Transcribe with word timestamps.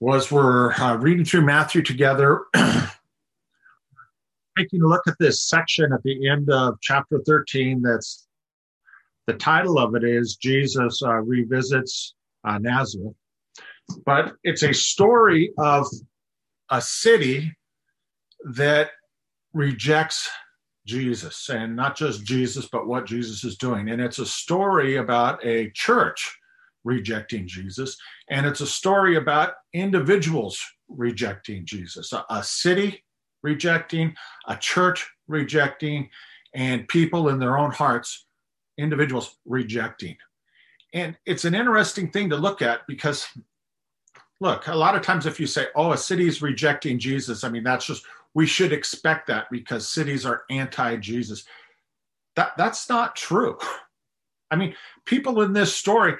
was 0.00 0.30
we're 0.30 0.72
uh, 0.74 0.96
reading 0.96 1.24
through 1.24 1.42
Matthew 1.42 1.82
together, 1.82 2.44
taking 4.58 4.82
a 4.82 4.86
look 4.86 5.06
at 5.06 5.14
this 5.18 5.48
section 5.48 5.92
at 5.92 6.02
the 6.02 6.28
end 6.28 6.50
of 6.50 6.78
chapter 6.82 7.20
13. 7.24 7.82
That's 7.82 8.26
the 9.26 9.34
title 9.34 9.78
of 9.78 9.94
it 9.94 10.04
is 10.04 10.36
Jesus 10.36 11.02
uh, 11.02 11.20
Revisits 11.22 12.14
uh, 12.44 12.58
Nazareth. 12.58 13.14
But 14.04 14.34
it's 14.44 14.62
a 14.62 14.74
story 14.74 15.52
of 15.58 15.86
a 16.70 16.80
city 16.80 17.56
that 18.52 18.90
rejects 19.52 20.28
Jesus 20.86 21.48
and 21.48 21.74
not 21.74 21.96
just 21.96 22.24
Jesus, 22.24 22.68
but 22.70 22.86
what 22.86 23.06
Jesus 23.06 23.44
is 23.44 23.56
doing. 23.56 23.88
And 23.88 24.00
it's 24.00 24.18
a 24.18 24.26
story 24.26 24.96
about 24.96 25.44
a 25.44 25.70
church 25.70 26.36
rejecting 26.86 27.46
Jesus. 27.48 27.98
And 28.30 28.46
it's 28.46 28.60
a 28.60 28.66
story 28.66 29.16
about 29.16 29.54
individuals 29.74 30.62
rejecting 30.88 31.66
Jesus, 31.66 32.12
a, 32.12 32.24
a 32.30 32.42
city 32.42 33.02
rejecting, 33.42 34.14
a 34.48 34.56
church 34.56 35.08
rejecting, 35.28 36.08
and 36.54 36.88
people 36.88 37.28
in 37.28 37.38
their 37.38 37.58
own 37.58 37.70
hearts, 37.70 38.26
individuals 38.78 39.36
rejecting. 39.44 40.16
And 40.94 41.16
it's 41.26 41.44
an 41.44 41.54
interesting 41.54 42.10
thing 42.10 42.30
to 42.30 42.36
look 42.36 42.62
at 42.62 42.86
because, 42.86 43.26
look, 44.40 44.66
a 44.68 44.74
lot 44.74 44.96
of 44.96 45.02
times 45.02 45.26
if 45.26 45.38
you 45.38 45.46
say, 45.46 45.66
oh, 45.74 45.92
a 45.92 45.98
city 45.98 46.26
is 46.26 46.40
rejecting 46.40 46.98
Jesus, 46.98 47.44
I 47.44 47.48
mean, 47.50 47.64
that's 47.64 47.86
just, 47.86 48.04
we 48.34 48.46
should 48.46 48.72
expect 48.72 49.26
that 49.26 49.46
because 49.50 49.88
cities 49.88 50.24
are 50.24 50.44
anti 50.50 50.96
Jesus. 50.96 51.44
That, 52.36 52.52
that's 52.56 52.88
not 52.88 53.16
true. 53.16 53.58
I 54.50 54.56
mean, 54.56 54.74
people 55.04 55.42
in 55.42 55.52
this 55.52 55.74
story, 55.74 56.14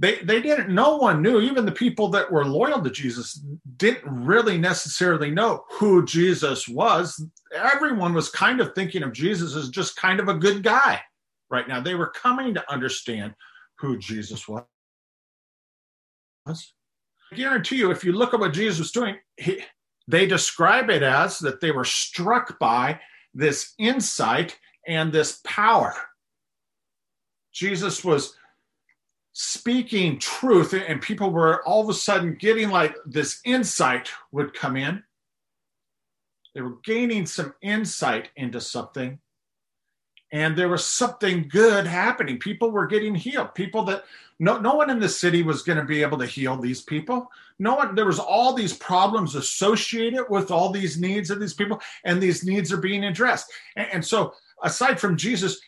they 0.00 0.16
they 0.20 0.40
didn't 0.40 0.74
no 0.74 0.96
one 0.96 1.22
knew. 1.22 1.40
Even 1.40 1.66
the 1.66 1.72
people 1.72 2.08
that 2.08 2.32
were 2.32 2.44
loyal 2.44 2.82
to 2.82 2.90
jesus 2.90 3.44
didn't 3.76 4.24
really 4.24 4.56
necessarily 4.56 5.30
know 5.30 5.64
who 5.70 6.04
jesus 6.04 6.66
was. 6.66 7.22
Everyone 7.54 8.14
was 8.14 8.30
kind 8.30 8.60
of 8.60 8.74
thinking 8.74 9.02
of 9.02 9.12
jesus 9.12 9.54
as 9.54 9.68
just 9.68 9.96
kind 9.96 10.18
of 10.18 10.28
a 10.28 10.34
good 10.34 10.62
guy 10.62 11.00
right 11.50 11.68
now. 11.68 11.80
They 11.80 11.94
were 11.94 12.10
coming 12.10 12.54
to 12.54 12.72
understand 12.72 13.34
who 13.78 13.98
jesus 13.98 14.48
was. 14.48 14.64
I 16.46 17.36
guarantee 17.36 17.76
you 17.76 17.90
if 17.90 18.02
you 18.02 18.12
look 18.12 18.32
at 18.32 18.40
what 18.40 18.54
jesus 18.54 18.78
was 18.78 18.92
doing 18.92 19.16
he, 19.36 19.62
they 20.08 20.26
describe 20.26 20.88
it 20.88 21.02
as 21.02 21.38
that 21.40 21.60
they 21.60 21.70
were 21.70 21.84
struck 21.84 22.58
by 22.58 22.98
this 23.34 23.74
insight 23.78 24.58
and 24.86 25.12
this 25.12 25.40
power. 25.44 25.94
Jesus 27.52 28.04
was 28.04 28.34
speaking 29.32 30.18
truth 30.18 30.74
and 30.74 31.00
people 31.00 31.30
were 31.30 31.62
all 31.64 31.82
of 31.82 31.88
a 31.88 31.94
sudden 31.94 32.34
getting 32.34 32.70
like 32.70 32.94
this 33.06 33.40
insight 33.44 34.10
would 34.32 34.54
come 34.54 34.76
in. 34.76 35.02
They 36.54 36.62
were 36.62 36.78
gaining 36.82 37.26
some 37.26 37.54
insight 37.62 38.30
into 38.36 38.60
something 38.60 39.20
and 40.32 40.56
there 40.56 40.68
was 40.68 40.84
something 40.84 41.48
good 41.48 41.86
happening. 41.86 42.38
People 42.38 42.70
were 42.70 42.86
getting 42.86 43.14
healed. 43.14 43.54
People 43.54 43.82
that 43.84 44.04
no, 44.38 44.58
no 44.58 44.74
one 44.74 44.88
in 44.88 45.00
the 45.00 45.08
city 45.08 45.42
was 45.42 45.62
going 45.62 45.78
to 45.78 45.84
be 45.84 46.02
able 46.02 46.18
to 46.18 46.26
heal 46.26 46.56
these 46.56 46.80
people. 46.80 47.30
No 47.58 47.74
one 47.74 47.94
there 47.94 48.06
was 48.06 48.18
all 48.18 48.54
these 48.54 48.72
problems 48.72 49.34
associated 49.34 50.24
with 50.28 50.50
all 50.50 50.70
these 50.70 51.00
needs 51.00 51.30
of 51.30 51.40
these 51.40 51.54
people 51.54 51.80
and 52.04 52.20
these 52.20 52.44
needs 52.44 52.72
are 52.72 52.78
being 52.78 53.04
addressed. 53.04 53.52
And, 53.76 53.88
and 53.92 54.04
so 54.04 54.34
aside 54.62 55.00
from 55.00 55.16
jesus 55.16 55.58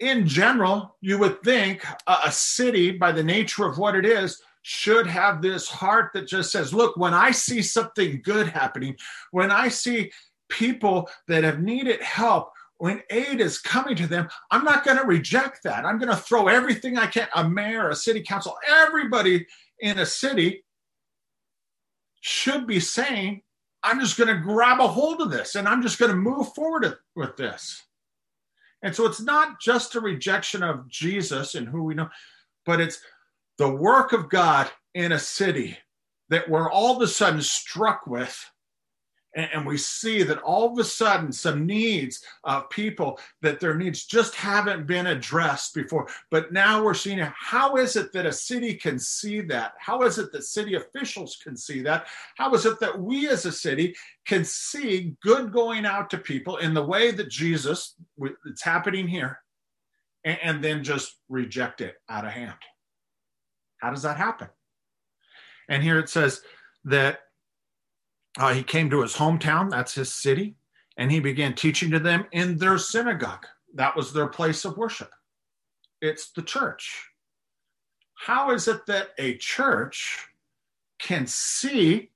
in 0.00 0.26
general, 0.26 0.96
you 1.00 1.18
would 1.18 1.42
think 1.42 1.84
a, 2.06 2.16
a, 2.26 2.32
city, 2.32 2.92
by 2.92 3.12
the 3.12 3.22
nature 3.22 3.64
of 3.66 3.78
what 3.78 3.94
it 3.94 4.04
is, 4.04 4.40
should 4.62 5.06
have 5.06 5.40
this 5.40 5.68
heart 5.68 6.10
that 6.12 6.26
just 6.26 6.50
says, 6.50 6.74
Look, 6.74 6.96
when 6.96 7.14
I 7.14 7.30
see 7.30 7.62
something 7.62 8.20
good 8.22 8.48
happening, 8.48 8.96
when 9.30 9.50
I 9.50 9.68
see 9.68 10.10
people 10.48 11.08
that 11.28 11.44
have 11.44 11.62
needed 11.62 12.02
help, 12.02 12.50
when 12.78 13.02
aid 13.10 13.40
is 13.40 13.58
coming 13.58 13.96
to 13.96 14.06
them, 14.06 14.28
I'm 14.50 14.64
not 14.64 14.84
going 14.84 14.98
to 14.98 15.04
reject 15.04 15.62
that. 15.64 15.86
I'm 15.86 15.98
going 15.98 16.10
to 16.10 16.16
throw 16.16 16.48
everything 16.48 16.98
I 16.98 17.06
can, 17.06 17.28
a 17.34 17.48
mayor, 17.48 17.88
a 17.88 17.96
city 17.96 18.22
council, 18.22 18.56
everybody 18.68 19.46
in 19.80 19.98
a 19.98 20.06
city 20.06 20.64
should 22.20 22.66
be 22.66 22.80
saying, 22.80 23.42
I'm 23.82 24.00
just 24.00 24.18
going 24.18 24.34
to 24.34 24.42
grab 24.42 24.80
a 24.80 24.88
hold 24.88 25.20
of 25.20 25.30
this 25.30 25.54
and 25.54 25.68
I'm 25.68 25.80
just 25.80 25.98
going 25.98 26.10
to 26.10 26.16
move 26.16 26.52
forward 26.54 26.96
with 27.14 27.36
this. 27.36 27.85
And 28.82 28.94
so 28.94 29.06
it's 29.06 29.20
not 29.20 29.60
just 29.60 29.94
a 29.94 30.00
rejection 30.00 30.62
of 30.62 30.88
Jesus 30.88 31.54
and 31.54 31.68
who 31.68 31.84
we 31.84 31.94
know, 31.94 32.08
but 32.64 32.80
it's 32.80 33.00
the 33.58 33.70
work 33.70 34.12
of 34.12 34.28
God 34.28 34.70
in 34.94 35.12
a 35.12 35.18
city 35.18 35.76
that 36.28 36.48
we're 36.48 36.70
all 36.70 36.96
of 36.96 37.02
a 37.02 37.08
sudden 37.08 37.40
struck 37.40 38.06
with 38.06 38.38
and, 39.36 39.66
we 39.66 39.76
see 39.76 40.22
that 40.22 40.38
all 40.38 40.72
of 40.72 40.78
a 40.78 40.84
sudden 40.84 41.30
some 41.30 41.66
needs 41.66 42.24
of 42.44 42.70
people 42.70 43.20
that 43.42 43.60
their 43.60 43.74
needs 43.74 44.06
just 44.06 44.34
haven't 44.34 44.86
been 44.86 45.08
addressed 45.08 45.74
before. 45.74 46.08
But 46.30 46.52
now 46.52 46.82
we're 46.82 46.94
seeing 46.94 47.18
how 47.18 47.76
is 47.76 47.96
it 47.96 48.12
that 48.12 48.24
a 48.26 48.32
city 48.32 48.74
can 48.74 48.98
see 48.98 49.42
that? 49.42 49.74
How 49.78 50.02
is 50.02 50.18
it 50.18 50.32
that 50.32 50.44
city 50.44 50.74
officials 50.74 51.36
can 51.42 51.56
see 51.56 51.82
that? 51.82 52.06
How 52.36 52.52
is 52.54 52.64
it 52.64 52.80
that 52.80 52.98
we 52.98 53.28
as 53.28 53.44
a 53.44 53.52
city 53.52 53.94
can 54.24 54.44
see 54.44 55.14
good 55.22 55.52
going 55.52 55.84
out 55.84 56.08
to 56.10 56.18
people 56.18 56.56
in 56.56 56.72
the 56.74 56.82
way 56.82 57.10
that 57.10 57.28
jesus 57.28 57.94
it's 58.46 58.62
happening 58.62 59.06
here 59.06 59.38
and, 60.24 60.38
and 60.42 60.64
then 60.64 60.82
just 60.82 61.16
reject 61.28 61.82
it 61.82 61.96
out 62.08 62.24
of 62.24 62.32
hand? 62.32 62.54
How 63.78 63.90
does 63.90 64.02
that 64.02 64.16
happen? 64.16 64.48
And 65.68 65.82
here 65.82 65.98
it 65.98 66.08
says 66.08 66.40
that 66.84 67.20
uh, 68.38 68.52
he 68.52 68.62
came 68.62 68.90
to 68.90 69.02
his 69.02 69.14
hometown, 69.14 69.70
that's 69.70 69.94
his 69.94 70.12
city, 70.12 70.56
and 70.96 71.10
he 71.10 71.20
began 71.20 71.54
teaching 71.54 71.90
to 71.90 71.98
them 71.98 72.26
in 72.32 72.58
their 72.58 72.78
synagogue. 72.78 73.46
That 73.74 73.96
was 73.96 74.12
their 74.12 74.26
place 74.26 74.64
of 74.64 74.76
worship. 74.76 75.10
It's 76.00 76.30
the 76.30 76.42
church. 76.42 77.08
How 78.14 78.50
is 78.50 78.68
it 78.68 78.86
that 78.86 79.10
a 79.18 79.36
church 79.36 80.26
can 80.98 81.26
see 81.26 82.10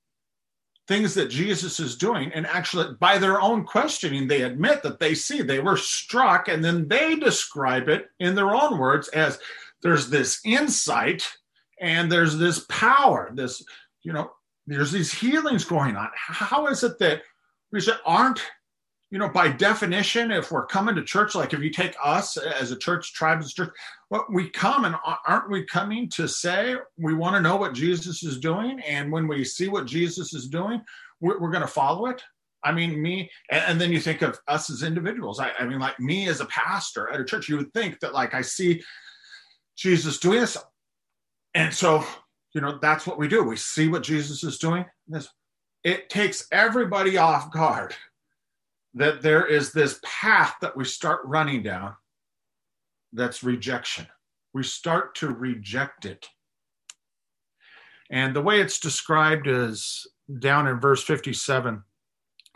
things 0.88 1.14
that 1.14 1.30
Jesus 1.30 1.78
is 1.78 1.96
doing 1.96 2.32
and 2.32 2.46
actually, 2.46 2.94
by 2.98 3.18
their 3.18 3.40
own 3.40 3.64
questioning, 3.64 4.26
they 4.26 4.42
admit 4.42 4.82
that 4.82 4.98
they 4.98 5.14
see, 5.14 5.40
they 5.40 5.60
were 5.60 5.76
struck, 5.76 6.48
and 6.48 6.64
then 6.64 6.88
they 6.88 7.14
describe 7.14 7.88
it 7.88 8.10
in 8.18 8.34
their 8.34 8.54
own 8.54 8.76
words 8.78 9.08
as 9.08 9.38
there's 9.82 10.10
this 10.10 10.40
insight 10.44 11.30
and 11.80 12.10
there's 12.10 12.36
this 12.36 12.66
power, 12.68 13.30
this, 13.34 13.64
you 14.02 14.12
know, 14.12 14.32
there's 14.70 14.92
these 14.92 15.12
healings 15.12 15.64
going 15.64 15.96
on. 15.96 16.08
How 16.14 16.66
is 16.68 16.84
it 16.84 16.98
that 17.00 17.22
we 17.72 17.80
aren't, 18.06 18.40
you 19.10 19.18
know, 19.18 19.28
by 19.28 19.48
definition, 19.48 20.30
if 20.30 20.52
we're 20.52 20.66
coming 20.66 20.94
to 20.94 21.02
church, 21.02 21.34
like 21.34 21.52
if 21.52 21.60
you 21.60 21.70
take 21.70 21.96
us 22.02 22.36
as 22.36 22.70
a 22.70 22.78
church, 22.78 23.12
tribe 23.12 23.40
as 23.40 23.52
church, 23.52 23.70
what 24.08 24.32
we 24.32 24.48
come 24.48 24.84
and 24.84 24.94
aren't 25.26 25.50
we 25.50 25.64
coming 25.64 26.08
to 26.10 26.28
say 26.28 26.76
we 26.96 27.14
want 27.14 27.34
to 27.34 27.42
know 27.42 27.56
what 27.56 27.74
Jesus 27.74 28.22
is 28.22 28.38
doing? 28.38 28.80
And 28.80 29.10
when 29.10 29.26
we 29.26 29.44
see 29.44 29.68
what 29.68 29.86
Jesus 29.86 30.34
is 30.34 30.48
doing, 30.48 30.80
we're, 31.20 31.40
we're 31.40 31.50
going 31.50 31.62
to 31.62 31.68
follow 31.68 32.06
it. 32.06 32.22
I 32.62 32.72
mean, 32.72 33.00
me, 33.00 33.30
and, 33.50 33.64
and, 33.66 33.80
then 33.80 33.90
you 33.90 34.00
think 34.00 34.22
of 34.22 34.38
us 34.46 34.68
as 34.68 34.82
individuals. 34.82 35.40
I, 35.40 35.50
I 35.58 35.64
mean, 35.64 35.78
like 35.78 35.98
me 35.98 36.28
as 36.28 36.40
a 36.40 36.46
pastor 36.46 37.08
at 37.08 37.20
a 37.20 37.24
church, 37.24 37.48
you 37.48 37.56
would 37.56 37.72
think 37.72 38.00
that 38.00 38.12
like 38.12 38.34
I 38.34 38.42
see 38.42 38.82
Jesus 39.76 40.18
doing 40.18 40.40
this. 40.40 40.58
And 41.54 41.72
so 41.72 42.04
you 42.52 42.60
know, 42.60 42.78
that's 42.80 43.06
what 43.06 43.18
we 43.18 43.28
do. 43.28 43.44
We 43.44 43.56
see 43.56 43.88
what 43.88 44.02
Jesus 44.02 44.42
is 44.44 44.58
doing. 44.58 44.84
It 45.84 46.10
takes 46.10 46.46
everybody 46.52 47.16
off 47.16 47.50
guard 47.50 47.94
that 48.94 49.22
there 49.22 49.46
is 49.46 49.72
this 49.72 50.00
path 50.02 50.56
that 50.60 50.76
we 50.76 50.84
start 50.84 51.20
running 51.24 51.62
down 51.62 51.94
that's 53.12 53.42
rejection. 53.42 54.06
We 54.52 54.62
start 54.62 55.14
to 55.16 55.28
reject 55.28 56.04
it. 56.04 56.28
And 58.10 58.34
the 58.34 58.42
way 58.42 58.60
it's 58.60 58.80
described 58.80 59.46
is 59.46 60.06
down 60.40 60.66
in 60.66 60.80
verse 60.80 61.04
57. 61.04 61.82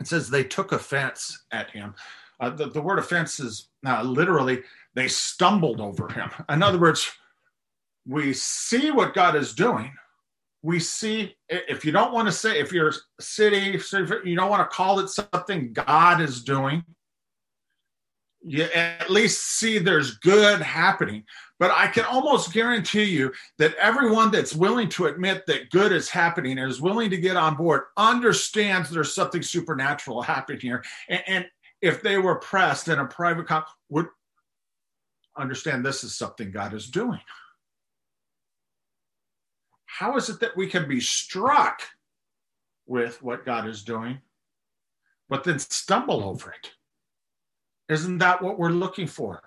It 0.01 0.07
says 0.07 0.29
they 0.29 0.43
took 0.43 0.73
offense 0.73 1.45
at 1.51 1.71
him. 1.71 1.95
Uh, 2.41 2.49
the, 2.49 2.67
the, 2.67 2.81
word 2.81 2.99
offense 2.99 3.39
is 3.39 3.69
uh, 3.85 4.03
literally 4.03 4.61
they 4.93 5.07
stumbled 5.07 5.79
over 5.79 6.09
him. 6.09 6.29
In 6.49 6.61
other 6.61 6.77
words, 6.77 7.09
we 8.07 8.33
see 8.33 8.91
what 8.91 9.13
God 9.13 9.35
is 9.35 9.53
doing. 9.53 9.91
We 10.61 10.79
see, 10.79 11.35
if 11.49 11.85
you 11.85 11.91
don't 11.91 12.13
want 12.13 12.27
to 12.27 12.31
say, 12.31 12.59
if 12.59 12.71
you're 12.71 12.89
a 12.89 13.21
city, 13.21 13.79
you 14.23 14.35
don't 14.35 14.49
want 14.49 14.69
to 14.69 14.75
call 14.75 14.99
it 14.99 15.09
something 15.09 15.73
God 15.73 16.21
is 16.21 16.43
doing, 16.43 16.83
you 18.41 18.63
at 18.63 19.09
least 19.09 19.41
see 19.57 19.79
there's 19.79 20.17
good 20.19 20.61
happening. 20.61 21.23
But 21.59 21.71
I 21.71 21.87
can 21.87 22.05
almost 22.05 22.53
guarantee 22.53 23.05
you 23.05 23.31
that 23.57 23.75
everyone 23.75 24.29
that's 24.29 24.55
willing 24.55 24.89
to 24.89 25.05
admit 25.05 25.45
that 25.47 25.71
good 25.71 25.91
is 25.91 26.09
happening 26.09 26.59
and 26.59 26.69
is 26.69 26.81
willing 26.81 27.09
to 27.11 27.17
get 27.17 27.37
on 27.37 27.55
board 27.55 27.83
understands 27.97 28.89
there's 28.89 29.15
something 29.15 29.41
supernatural 29.41 30.21
happening 30.21 30.59
here. 30.59 30.83
And, 31.09 31.23
and 31.27 31.45
if 31.81 32.01
they 32.01 32.17
were 32.17 32.35
pressed 32.35 32.87
in 32.87 32.99
a 32.99 33.05
private 33.05 33.47
con, 33.47 33.63
would 33.89 34.07
understand 35.37 35.85
this 35.85 36.03
is 36.03 36.15
something 36.15 36.51
God 36.51 36.73
is 36.73 36.89
doing 36.89 37.19
how 39.97 40.17
is 40.17 40.29
it 40.29 40.41
that 40.41 40.57
we 40.57 40.67
can 40.67 40.87
be 40.87 40.99
struck 40.99 41.81
with 42.85 43.21
what 43.23 43.45
God 43.45 43.67
is 43.67 43.83
doing, 43.83 44.19
but 45.29 45.43
then 45.43 45.57
stumble 45.57 46.23
over 46.23 46.51
it. 46.51 46.71
Isn't 47.87 48.17
that 48.17 48.41
what 48.41 48.59
we're 48.59 48.69
looking 48.69 49.07
for? 49.07 49.41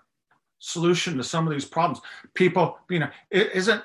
Solution 0.58 1.16
to 1.18 1.24
some 1.24 1.46
of 1.46 1.52
these 1.52 1.66
problems. 1.66 2.00
People, 2.34 2.78
you 2.88 2.98
know, 2.98 3.10
it 3.30 3.52
isn't, 3.52 3.82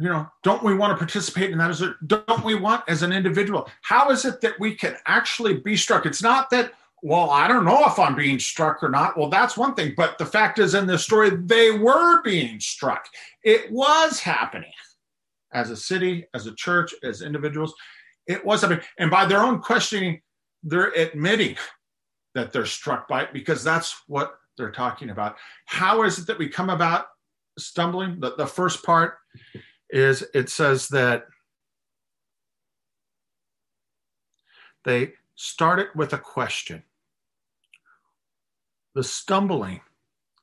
you 0.00 0.08
know, 0.08 0.28
don't 0.42 0.64
we 0.64 0.74
want 0.74 0.92
to 0.92 0.96
participate 0.98 1.50
in 1.50 1.58
that? 1.58 1.70
Is 1.70 1.82
it, 1.82 1.94
don't 2.06 2.44
we 2.44 2.56
want 2.56 2.82
as 2.88 3.02
an 3.02 3.12
individual? 3.12 3.70
How 3.82 4.10
is 4.10 4.24
it 4.24 4.40
that 4.40 4.58
we 4.58 4.74
can 4.74 4.96
actually 5.06 5.54
be 5.54 5.76
struck? 5.76 6.06
It's 6.06 6.22
not 6.22 6.50
that, 6.50 6.72
well, 7.02 7.30
I 7.30 7.46
don't 7.46 7.64
know 7.64 7.84
if 7.86 7.98
I'm 7.98 8.16
being 8.16 8.40
struck 8.40 8.82
or 8.82 8.88
not. 8.88 9.16
Well, 9.16 9.30
that's 9.30 9.56
one 9.56 9.74
thing. 9.74 9.94
But 9.96 10.18
the 10.18 10.26
fact 10.26 10.58
is, 10.58 10.74
in 10.74 10.86
this 10.86 11.04
story, 11.04 11.30
they 11.30 11.70
were 11.70 12.20
being 12.22 12.58
struck. 12.58 13.06
It 13.44 13.70
was 13.70 14.18
happening 14.18 14.72
as 15.52 15.70
a 15.70 15.76
city, 15.76 16.26
as 16.34 16.46
a 16.46 16.54
church, 16.54 16.94
as 17.02 17.22
individuals. 17.22 17.74
It 18.26 18.44
was 18.44 18.60
happening. 18.60 18.84
And 18.98 19.10
by 19.10 19.24
their 19.24 19.40
own 19.40 19.60
questioning, 19.60 20.20
they're 20.62 20.92
admitting 20.92 21.56
that 22.34 22.52
they're 22.52 22.66
struck 22.66 23.08
by 23.08 23.22
it 23.22 23.32
because 23.32 23.64
that's 23.64 24.02
what 24.06 24.38
they're 24.56 24.70
talking 24.70 25.10
about. 25.10 25.36
How 25.66 26.02
is 26.02 26.18
it 26.18 26.26
that 26.26 26.38
we 26.38 26.48
come 26.48 26.70
about 26.70 27.06
stumbling? 27.58 28.20
The, 28.20 28.34
the 28.36 28.46
first 28.46 28.84
part 28.84 29.14
is 29.90 30.24
it 30.34 30.50
says 30.50 30.88
that 30.88 31.24
they 34.84 35.12
started 35.34 35.88
with 35.94 36.12
a 36.12 36.18
question. 36.18 36.82
The 38.94 39.04
stumbling 39.04 39.80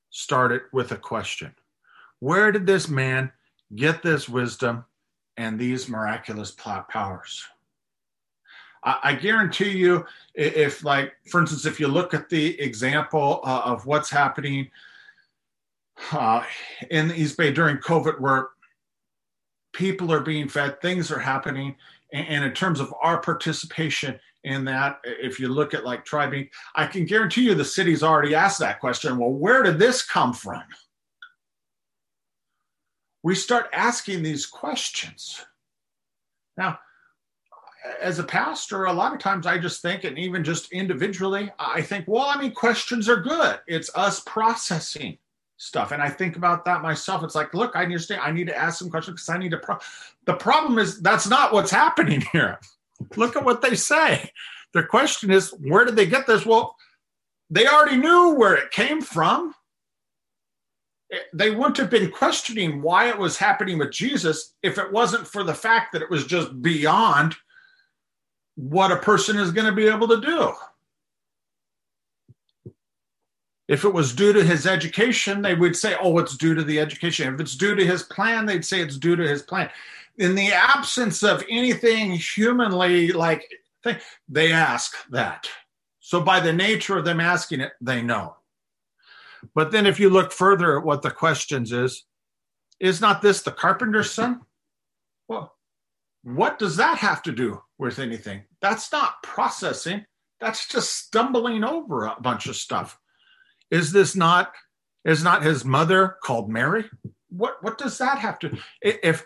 started 0.10 0.62
with 0.72 0.92
a 0.92 0.98
question 0.98 1.54
Where 2.20 2.52
did 2.52 2.66
this 2.66 2.88
man 2.88 3.32
get 3.76 4.02
this 4.02 4.30
wisdom 4.30 4.86
and 5.38 5.60
these 5.60 5.90
miraculous 5.90 6.52
plot 6.52 6.90
powers? 6.90 7.44
I, 8.86 9.16
guarantee 9.16 9.72
you, 9.72 10.06
if 10.36 10.84
like, 10.84 11.14
for 11.30 11.42
instance, 11.42 11.66
if 11.66 11.80
you 11.80 11.88
look 11.88 12.14
at 12.14 12.30
the 12.30 12.60
example 12.62 13.42
uh, 13.44 13.62
of 13.66 13.88
what's 13.88 14.12
happening 14.12 14.70
uh, 16.12 16.44
in 16.92 17.08
the 17.08 17.20
East 17.20 17.36
Bay 17.36 17.52
during 17.52 17.78
COVID, 17.78 18.20
where 18.20 18.50
people 19.74 20.12
are 20.12 20.20
being 20.20 20.48
fed, 20.48 20.80
things 20.82 21.12
are 21.12 21.20
happening, 21.20 21.76
and, 22.14 22.28
and 22.28 22.46
in 22.46 22.52
terms 22.52 22.80
of 22.80 22.94
our 23.02 23.20
participation 23.20 24.20
in 24.44 24.64
that, 24.66 25.00
if 25.04 25.40
you 25.40 25.48
look 25.48 25.74
at 25.74 25.84
like 25.84 26.06
tribing, 26.06 26.48
I 26.76 26.86
can 26.86 27.06
guarantee 27.06 27.42
you 27.42 27.56
the 27.56 27.66
city's 27.66 28.04
already 28.04 28.36
asked 28.36 28.60
that 28.60 28.80
question. 28.80 29.18
Well, 29.18 29.32
where 29.32 29.64
did 29.64 29.80
this 29.80 30.04
come 30.04 30.32
from? 30.32 30.62
We 33.26 33.34
start 33.34 33.70
asking 33.74 34.22
these 34.22 34.46
questions. 34.46 35.44
Now, 36.58 36.78
as 38.00 38.20
a 38.20 38.24
pastor, 38.24 38.86
a 38.86 38.94
lot 38.94 39.14
of 39.14 39.20
times 39.20 39.48
I 39.48 39.58
just 39.58 39.82
think, 39.82 40.04
and 40.04 40.16
even 40.20 40.44
just 40.44 40.72
individually, 40.72 41.52
I 41.58 41.82
think, 41.82 42.06
well, 42.08 42.28
I 42.28 42.40
mean, 42.40 42.52
questions 42.52 43.10
are 43.10 43.20
good. 43.20 43.60
It's 43.66 43.90
us 43.96 44.20
processing 44.28 45.18
stuff. 45.58 45.92
And 45.92 46.04
I 46.04 46.10
think 46.12 46.36
about 46.36 46.66
that 46.66 46.84
myself. 46.84 47.24
It's 47.24 47.34
like, 47.34 47.56
look, 47.56 47.76
I 47.76 47.82
understand. 47.82 48.22
I 48.22 48.30
need 48.30 48.46
to 48.46 48.56
ask 48.56 48.78
some 48.78 48.92
questions 48.92 49.16
because 49.16 49.30
I 49.30 49.40
need 49.40 49.50
to. 49.50 49.58
Pro-. 49.58 49.80
The 50.28 50.36
problem 50.36 50.78
is 50.78 51.02
that's 51.02 51.28
not 51.28 51.52
what's 51.52 51.72
happening 51.72 52.22
here. 52.32 52.60
look 53.16 53.36
at 53.36 53.44
what 53.44 53.64
they 53.64 53.74
say. 53.74 54.30
Their 54.76 54.86
question 54.86 55.32
is, 55.32 55.50
where 55.62 55.84
did 55.84 55.96
they 55.96 56.06
get 56.06 56.28
this? 56.28 56.46
Well, 56.46 56.76
they 57.50 57.66
already 57.66 57.98
knew 57.98 58.36
where 58.36 58.54
it 58.54 58.70
came 58.70 59.02
from. 59.02 59.55
They 61.34 61.52
wouldn't 61.52 61.78
have 61.78 61.90
been 61.90 62.12
questioning 62.12 62.82
why 62.82 63.10
it 63.10 63.18
was 63.18 63.38
happening 63.38 63.78
with 63.78 63.92
Jesus 63.92 64.54
if 64.64 64.78
it 64.78 64.92
wasn't 64.92 65.28
for 65.28 65.44
the 65.44 65.54
fact 65.54 65.94
that 65.94 66.02
it 66.02 66.10
was 66.10 66.26
just 66.26 66.62
beyond 66.62 67.36
what 68.56 68.92
a 68.92 68.98
person 68.98 69.38
is 69.38 69.52
going 69.52 69.68
to 69.68 69.74
be 69.74 69.88
able 69.88 70.08
to 70.08 70.22
do. 70.22 70.54
If 73.68 73.84
it 73.84 73.94
was 73.94 74.14
due 74.14 74.32
to 74.32 74.44
his 74.44 74.68
education, 74.68 75.42
they 75.42 75.56
would 75.56 75.76
say, 75.76 75.96
oh, 76.00 76.18
it's 76.20 76.38
due 76.38 76.54
to 76.54 76.64
the 76.64 76.80
education. 76.80 77.34
If 77.34 77.42
it's 77.42 77.56
due 77.56 77.76
to 77.76 77.86
his 77.86 78.04
plan, 78.04 78.46
they'd 78.46 78.64
say 78.64 78.80
it's 78.80 78.98
due 78.98 79.16
to 79.16 79.28
his 79.28 79.42
plan. 79.42 79.70
In 80.18 80.36
the 80.36 80.54
absence 80.54 81.24
of 81.24 81.44
anything 81.50 82.12
humanly 82.12 83.12
like, 83.12 83.44
they 84.30 84.52
ask 84.52 84.96
that. 85.10 85.50
So, 86.00 86.22
by 86.22 86.40
the 86.40 86.54
nature 86.54 86.98
of 86.98 87.06
them 87.06 87.20
asking 87.20 87.62
it, 87.62 87.74
they 87.82 88.04
know. 88.04 88.38
But 89.54 89.72
then, 89.72 89.86
if 89.86 90.00
you 90.00 90.10
look 90.10 90.32
further 90.32 90.78
at 90.78 90.86
what 90.86 91.02
the 91.02 91.12
questions 91.12 91.72
is, 91.72 92.06
is 92.80 93.02
not 93.02 93.22
this 93.22 93.42
the 93.42 93.52
carpenter's 93.52 94.12
son? 94.12 94.42
Well, 95.28 95.56
what 96.24 96.60
does 96.60 96.78
that 96.78 96.98
have 96.98 97.22
to 97.24 97.32
do 97.32 97.62
with 97.78 98.00
anything? 98.00 98.44
That's 98.62 98.92
not 98.92 99.22
processing. 99.24 100.06
That's 100.40 100.68
just 100.68 100.94
stumbling 100.94 101.64
over 101.64 102.06
a 102.06 102.16
bunch 102.20 102.48
of 102.48 102.56
stuff. 102.56 103.00
Is 103.72 103.92
this 103.92 104.16
not 104.16 104.54
is 105.06 105.24
not 105.24 105.44
his 105.44 105.64
mother 105.64 106.18
called 106.24 106.50
Mary? 106.50 106.86
What 107.30 107.58
what 107.62 107.78
does 107.78 107.98
that 108.00 108.20
have 108.20 108.40
to 108.40 108.58
if 108.82 109.26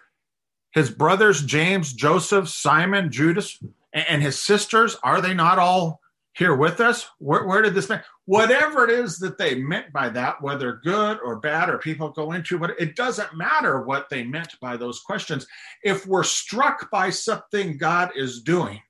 his 0.72 0.90
brothers 0.90 1.44
James, 1.44 1.94
Joseph, 1.94 2.48
Simon, 2.50 3.12
Judas, 3.12 3.60
and 3.94 4.22
his 4.22 4.42
sisters 4.42 4.96
are 5.02 5.22
they 5.22 5.34
not 5.34 5.58
all 5.58 6.00
here 6.34 6.56
with 6.56 6.80
us? 6.80 7.08
Where, 7.18 7.46
where 7.46 7.62
did 7.62 7.74
this 7.74 7.90
man, 7.90 8.04
whatever 8.26 8.84
it 8.86 8.92
is 8.92 9.18
that 9.20 9.38
they 9.38 9.56
meant 9.56 9.92
by 9.92 10.10
that, 10.10 10.42
whether 10.42 10.80
good 10.84 11.20
or 11.24 11.40
bad, 11.40 11.70
or 11.70 11.78
people 11.78 12.10
go 12.10 12.32
into, 12.32 12.58
but 12.58 12.80
it 12.80 12.96
doesn't 12.96 13.36
matter 13.36 13.82
what 13.82 14.10
they 14.10 14.24
meant 14.24 14.56
by 14.62 14.78
those 14.78 15.02
questions. 15.02 15.48
If 15.84 16.06
we're 16.06 16.24
struck 16.24 16.90
by 16.92 17.10
something 17.10 17.78
God 17.78 18.12
is 18.16 18.42
doing, 18.42 18.82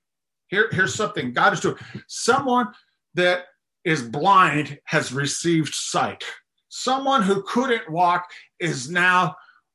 here, 0.48 0.68
here's 0.72 0.94
something 0.94 1.32
God 1.32 1.52
is 1.52 1.60
doing. 1.60 1.76
Someone 2.08 2.68
that 3.14 3.44
is 3.84 4.02
blind 4.02 4.78
has 4.84 5.12
received 5.12 5.74
sight. 5.74 6.24
Someone 6.68 7.22
who 7.22 7.42
couldn't 7.42 7.90
walk 7.90 8.28
is 8.58 8.90
now 8.90 9.34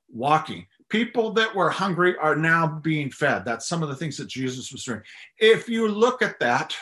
walking. 0.09 0.65
People 0.89 1.31
that 1.33 1.53
were 1.56 1.69
hungry 1.69 2.15
are 2.17 2.35
now 2.35 2.79
being 2.83 3.09
fed. 3.09 3.44
That's 3.44 3.67
some 3.67 3.81
of 3.81 3.89
the 3.89 3.95
things 3.95 4.17
that 4.17 4.27
Jesus 4.29 4.71
was 4.71 4.83
doing. 4.83 5.01
If 5.39 5.67
you 5.67 5.88
look 5.89 6.21
at 6.21 6.39
that, 6.39 6.75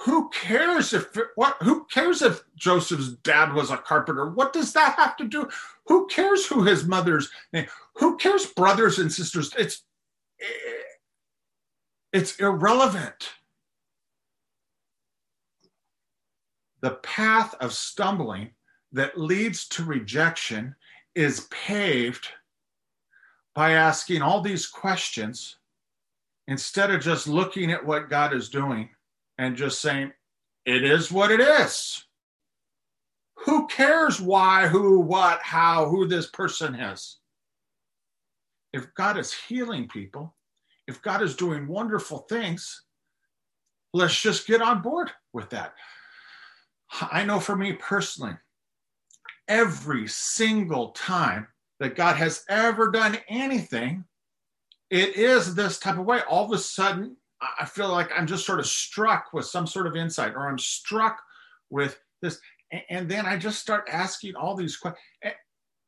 who 0.00 0.28
cares 0.30 0.92
if 0.92 1.16
what 1.34 1.56
who 1.60 1.84
cares 1.86 2.22
if 2.22 2.42
joseph's 2.56 3.08
dad 3.24 3.52
was 3.52 3.70
a 3.70 3.76
carpenter? 3.76 4.30
What 4.30 4.52
does 4.52 4.72
that 4.74 4.94
have 4.94 5.16
to 5.16 5.24
do? 5.24 5.48
Who 5.86 6.06
cares 6.06 6.46
who 6.46 6.62
his 6.62 6.84
mother's 6.84 7.30
name 7.52 7.66
who 7.94 8.16
cares 8.16 8.46
brothers 8.46 8.98
and 8.98 9.12
sisters? 9.12 9.52
It's 9.58 9.82
it's 12.12 12.36
irrelevant. 12.36 13.30
The 16.80 16.92
path 16.92 17.54
of 17.60 17.72
stumbling 17.72 18.50
that 18.92 19.18
leads 19.18 19.66
to 19.68 19.84
rejection 19.84 20.76
is 21.16 21.48
paved 21.50 22.28
by 23.52 23.72
asking 23.72 24.22
all 24.22 24.40
these 24.40 24.68
questions 24.68 25.56
instead 26.46 26.92
of 26.92 27.02
just 27.02 27.26
looking 27.26 27.72
at 27.72 27.84
what 27.84 28.08
god 28.08 28.32
is 28.32 28.48
doing 28.48 28.88
and 29.38 29.56
just 29.56 29.80
saying, 29.80 30.12
it 30.66 30.84
is 30.84 31.10
what 31.10 31.30
it 31.30 31.40
is. 31.40 32.04
Who 33.44 33.68
cares 33.68 34.20
why, 34.20 34.66
who, 34.66 35.00
what, 35.00 35.40
how, 35.42 35.88
who 35.88 36.06
this 36.06 36.26
person 36.26 36.74
is? 36.74 37.18
If 38.72 38.92
God 38.94 39.16
is 39.16 39.32
healing 39.32 39.88
people, 39.88 40.34
if 40.86 41.00
God 41.00 41.22
is 41.22 41.36
doing 41.36 41.68
wonderful 41.68 42.18
things, 42.28 42.82
let's 43.94 44.20
just 44.20 44.46
get 44.46 44.60
on 44.60 44.82
board 44.82 45.10
with 45.32 45.50
that. 45.50 45.74
I 47.00 47.24
know 47.24 47.40
for 47.40 47.56
me 47.56 47.74
personally, 47.74 48.34
every 49.46 50.08
single 50.08 50.90
time 50.90 51.46
that 51.80 51.96
God 51.96 52.16
has 52.16 52.44
ever 52.48 52.90
done 52.90 53.18
anything, 53.28 54.04
it 54.90 55.16
is 55.16 55.54
this 55.54 55.78
type 55.78 55.98
of 55.98 56.06
way. 56.06 56.20
All 56.28 56.44
of 56.44 56.52
a 56.52 56.58
sudden, 56.58 57.16
I 57.40 57.64
feel 57.64 57.90
like 57.90 58.10
I'm 58.16 58.26
just 58.26 58.44
sort 58.44 58.58
of 58.60 58.66
struck 58.66 59.32
with 59.32 59.46
some 59.46 59.66
sort 59.66 59.86
of 59.86 59.96
insight, 59.96 60.34
or 60.34 60.48
I'm 60.48 60.58
struck 60.58 61.20
with 61.70 62.00
this. 62.20 62.40
And 62.90 63.08
then 63.08 63.26
I 63.26 63.36
just 63.36 63.60
start 63.60 63.88
asking 63.90 64.34
all 64.34 64.56
these 64.56 64.76
questions, 64.76 65.00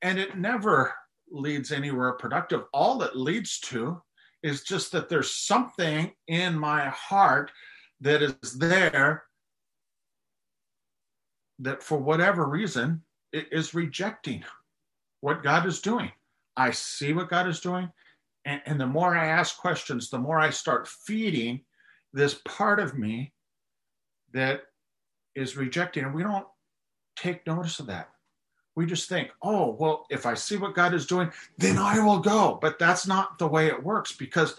and 0.02 0.18
it 0.18 0.38
never 0.38 0.94
leads 1.30 1.72
anywhere 1.72 2.12
productive. 2.12 2.64
All 2.72 3.02
it 3.02 3.16
leads 3.16 3.60
to 3.60 4.00
is 4.42 4.62
just 4.62 4.92
that 4.92 5.08
there's 5.08 5.30
something 5.30 6.12
in 6.28 6.58
my 6.58 6.88
heart 6.88 7.50
that 8.00 8.22
is 8.22 8.58
there 8.58 9.24
that, 11.58 11.82
for 11.82 11.98
whatever 11.98 12.46
reason, 12.46 13.02
it 13.32 13.48
is 13.52 13.74
rejecting 13.74 14.42
what 15.20 15.42
God 15.42 15.66
is 15.66 15.80
doing. 15.80 16.10
I 16.56 16.70
see 16.70 17.12
what 17.12 17.28
God 17.28 17.46
is 17.46 17.60
doing 17.60 17.90
and, 18.44 18.60
and 18.66 18.80
the 18.80 18.86
more 18.86 19.16
I 19.16 19.26
ask 19.26 19.58
questions, 19.58 20.10
the 20.10 20.18
more 20.18 20.38
I 20.38 20.50
start 20.50 20.88
feeding 20.88 21.60
this 22.12 22.40
part 22.44 22.80
of 22.80 22.96
me 22.98 23.32
that 24.32 24.62
is 25.34 25.56
rejecting. 25.56 26.04
And 26.04 26.14
we 26.14 26.22
don't 26.22 26.46
take 27.16 27.46
notice 27.46 27.80
of 27.80 27.86
that. 27.86 28.08
We 28.76 28.86
just 28.86 29.08
think, 29.08 29.30
oh, 29.42 29.76
well, 29.78 30.06
if 30.10 30.26
I 30.26 30.34
see 30.34 30.56
what 30.56 30.74
God 30.74 30.94
is 30.94 31.06
doing, 31.06 31.30
then 31.58 31.76
I 31.76 31.98
will 32.00 32.20
go. 32.20 32.58
But 32.60 32.78
that's 32.78 33.06
not 33.06 33.38
the 33.38 33.48
way 33.48 33.66
it 33.66 33.82
works 33.82 34.12
because 34.12 34.56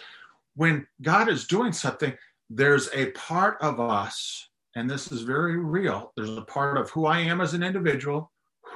when 0.55 0.85
God 1.01 1.29
is 1.29 1.47
doing 1.47 1.71
something, 1.71 2.13
there's 2.49 2.89
a 2.93 3.11
part 3.11 3.57
of 3.61 3.79
us, 3.79 4.49
and 4.75 4.89
this 4.89 5.11
is 5.11 5.21
very 5.21 5.57
real. 5.57 6.11
There's 6.15 6.37
a 6.37 6.41
part 6.41 6.77
of 6.77 6.89
who 6.89 7.05
I 7.05 7.19
am 7.19 7.39
as 7.39 7.53
an 7.53 7.63
individual, 7.63 8.31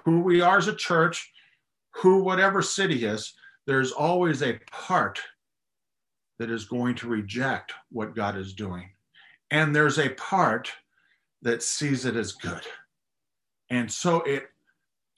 who 0.05 0.21
we 0.21 0.39
are 0.41 0.57
as 0.57 0.69
a 0.69 0.75
church, 0.75 1.31
who 1.95 2.24
whatever 2.24 2.62
city 2.62 3.05
is. 3.05 3.33
There's 3.65 3.91
always 3.91 4.43
a 4.43 4.60
part 4.72 5.19
that 6.39 6.51
is 6.51 6.65
going 6.65 6.95
to 6.95 7.07
reject 7.07 7.74
what 7.91 8.15
God 8.15 8.38
is 8.38 8.53
doing. 8.53 8.89
And 9.51 9.75
there's 9.75 10.00
a 10.00 10.10
part 10.10 10.72
that 11.41 11.63
sees 11.63 12.05
it 12.05 12.15
as 12.15 12.34
good. 12.34 12.62
And 13.69 13.91
so 13.91 14.22
it 14.22 14.50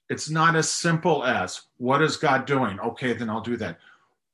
it's 0.09 0.29
not 0.29 0.55
as 0.55 0.69
simple 0.69 1.25
as 1.25 1.63
what 1.77 2.01
is 2.01 2.15
God 2.15 2.45
doing? 2.45 2.79
Okay, 2.79 3.11
then 3.11 3.29
I'll 3.29 3.41
do 3.41 3.57
that. 3.57 3.77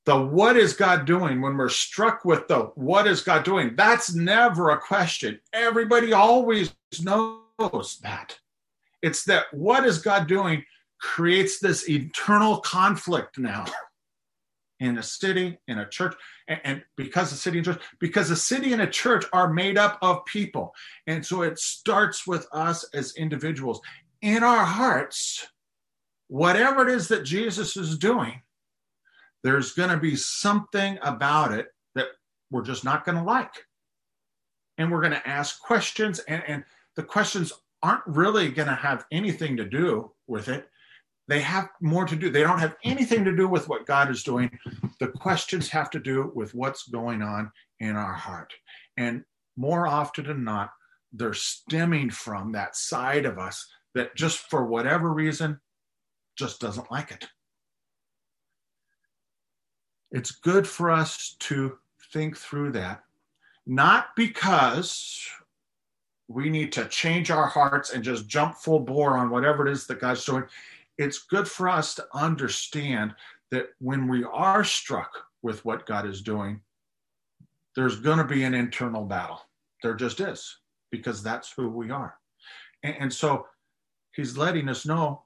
The 0.06 0.20
what 0.20 0.58
is 0.58 0.74
God 0.74 1.06
doing 1.06 1.42
when 1.42 1.58
we're 1.58 1.70
struck 1.70 2.26
with 2.26 2.48
the 2.48 2.72
what 2.76 3.08
is 3.08 3.22
God 3.22 3.44
doing? 3.44 3.76
That's 3.76 4.14
never 4.14 4.72
a 4.72 4.80
question. 4.80 5.40
Everybody 5.54 6.14
always 6.14 6.76
knows 7.02 8.00
that. 8.04 8.38
It's 9.02 9.24
that 9.26 9.46
what 9.52 9.86
is 9.86 10.00
God 10.00 10.28
doing 10.28 10.64
creates 11.00 11.60
this 11.60 11.90
eternal 11.90 12.58
conflict 12.60 13.38
now 13.38 13.66
in 14.84 14.98
a 14.98 15.04
city, 15.04 15.58
in 15.68 15.80
a 15.80 15.88
church, 15.88 16.14
and, 16.48 16.60
and 16.64 16.84
because 16.98 17.30
the 17.30 17.38
city 17.38 17.60
and 17.60 17.66
church, 17.66 17.82
because 18.00 18.30
the 18.30 18.36
city 18.36 18.74
and 18.74 18.82
a 18.82 18.88
church 18.88 19.24
are 19.32 19.52
made 19.52 19.78
up 19.78 19.98
of 20.02 20.26
people. 20.26 20.74
And 21.08 21.26
so 21.26 21.42
it 21.42 21.58
starts 21.58 22.28
with 22.28 22.46
us 22.52 22.86
as 22.94 23.16
individuals. 23.16 23.80
In 24.22 24.44
our 24.44 24.66
hearts, 24.66 25.48
whatever 26.28 26.88
it 26.88 26.94
is 26.94 27.08
that 27.08 27.24
Jesus 27.24 27.78
is 27.78 27.98
doing, 27.98 28.42
there's 29.44 29.72
going 29.72 29.90
to 29.90 29.98
be 29.98 30.18
something 30.18 31.00
about 31.02 31.54
it 31.54 31.68
that 31.96 32.08
we're 32.52 32.64
just 32.64 32.84
not 32.84 33.06
going 33.06 33.18
to 33.18 33.24
like. 33.24 33.54
And 34.78 34.92
we're 34.92 35.02
going 35.02 35.14
to 35.14 35.28
ask 35.28 35.62
questions, 35.62 36.20
and, 36.20 36.44
and 36.48 36.64
the 36.96 37.04
questions 37.04 37.54
aren't 37.82 38.06
really 38.06 38.50
going 38.50 38.68
to 38.68 38.76
have 38.76 39.06
anything 39.12 39.56
to 39.58 39.66
do 39.66 40.12
with 40.28 40.50
it 40.50 40.68
they 41.28 41.40
have 41.42 41.70
more 41.82 42.06
to 42.06 42.16
do. 42.16 42.30
They 42.30 42.42
don't 42.42 42.60
have 42.60 42.76
anything 42.84 43.24
to 43.26 43.36
do 43.36 43.48
with 43.48 43.70
what 43.70 43.86
God 43.86 44.10
is 44.10 44.24
doing. 44.24 44.58
The 45.00 45.08
questions 45.08 45.70
have 45.70 45.90
to 45.92 46.00
do 46.00 46.32
with 46.36 46.54
what's 46.54 46.88
going 46.90 47.22
on 47.22 47.52
in 47.80 47.96
our 47.96 48.14
heart. 48.14 48.54
And 48.98 49.24
more 49.56 49.88
often 49.88 50.28
than 50.28 50.44
not, 50.44 50.72
they're 51.14 51.34
stemming 51.34 52.10
from 52.10 52.52
that 52.52 52.76
side 52.76 53.26
of 53.26 53.38
us 53.38 53.68
that 53.94 54.16
just 54.16 54.40
for 54.50 54.66
whatever 54.66 55.14
reason 55.14 55.60
just 56.36 56.60
doesn't 56.60 56.92
like 56.92 57.12
it. 57.12 57.28
It's 60.12 60.32
good 60.32 60.68
for 60.68 60.92
us 60.92 61.36
to 61.40 61.78
think 62.12 62.38
through 62.38 62.72
that, 62.74 63.04
not 63.66 64.08
because 64.16 65.28
we 66.28 66.50
need 66.50 66.72
to 66.74 66.86
change 66.86 67.32
our 67.32 67.48
hearts 67.48 67.92
and 67.92 68.04
just 68.04 68.28
jump 68.28 68.56
full 68.56 68.80
bore 68.80 69.18
on 69.18 69.30
whatever 69.30 69.68
it 69.68 69.72
is 69.72 69.88
that 69.88 70.00
God's 70.00 70.26
doing 70.26 70.44
it's 70.98 71.24
good 71.24 71.48
for 71.48 71.70
us 71.70 71.96
to 71.96 72.06
understand 72.14 73.14
that 73.52 73.68
when 73.80 74.08
we 74.08 74.24
are 74.24 74.64
struck 74.64 75.12
with 75.42 75.64
what 75.66 75.86
God 75.86 76.08
is 76.08 76.22
doing, 76.22 76.62
there's 77.76 78.00
going 78.00 78.20
to 78.20 78.24
be 78.24 78.44
an 78.44 78.54
internal 78.54 79.04
battle. 79.04 79.42
There 79.82 79.96
just 79.96 80.20
is, 80.20 80.58
because 80.92 81.24
that's 81.24 81.52
who 81.52 81.70
we 81.70 81.92
are. 81.92 82.16
And, 82.84 82.96
and 83.00 83.14
so 83.14 83.48
he's 84.16 84.38
letting 84.38 84.70
us 84.70 84.86
know 84.86 85.24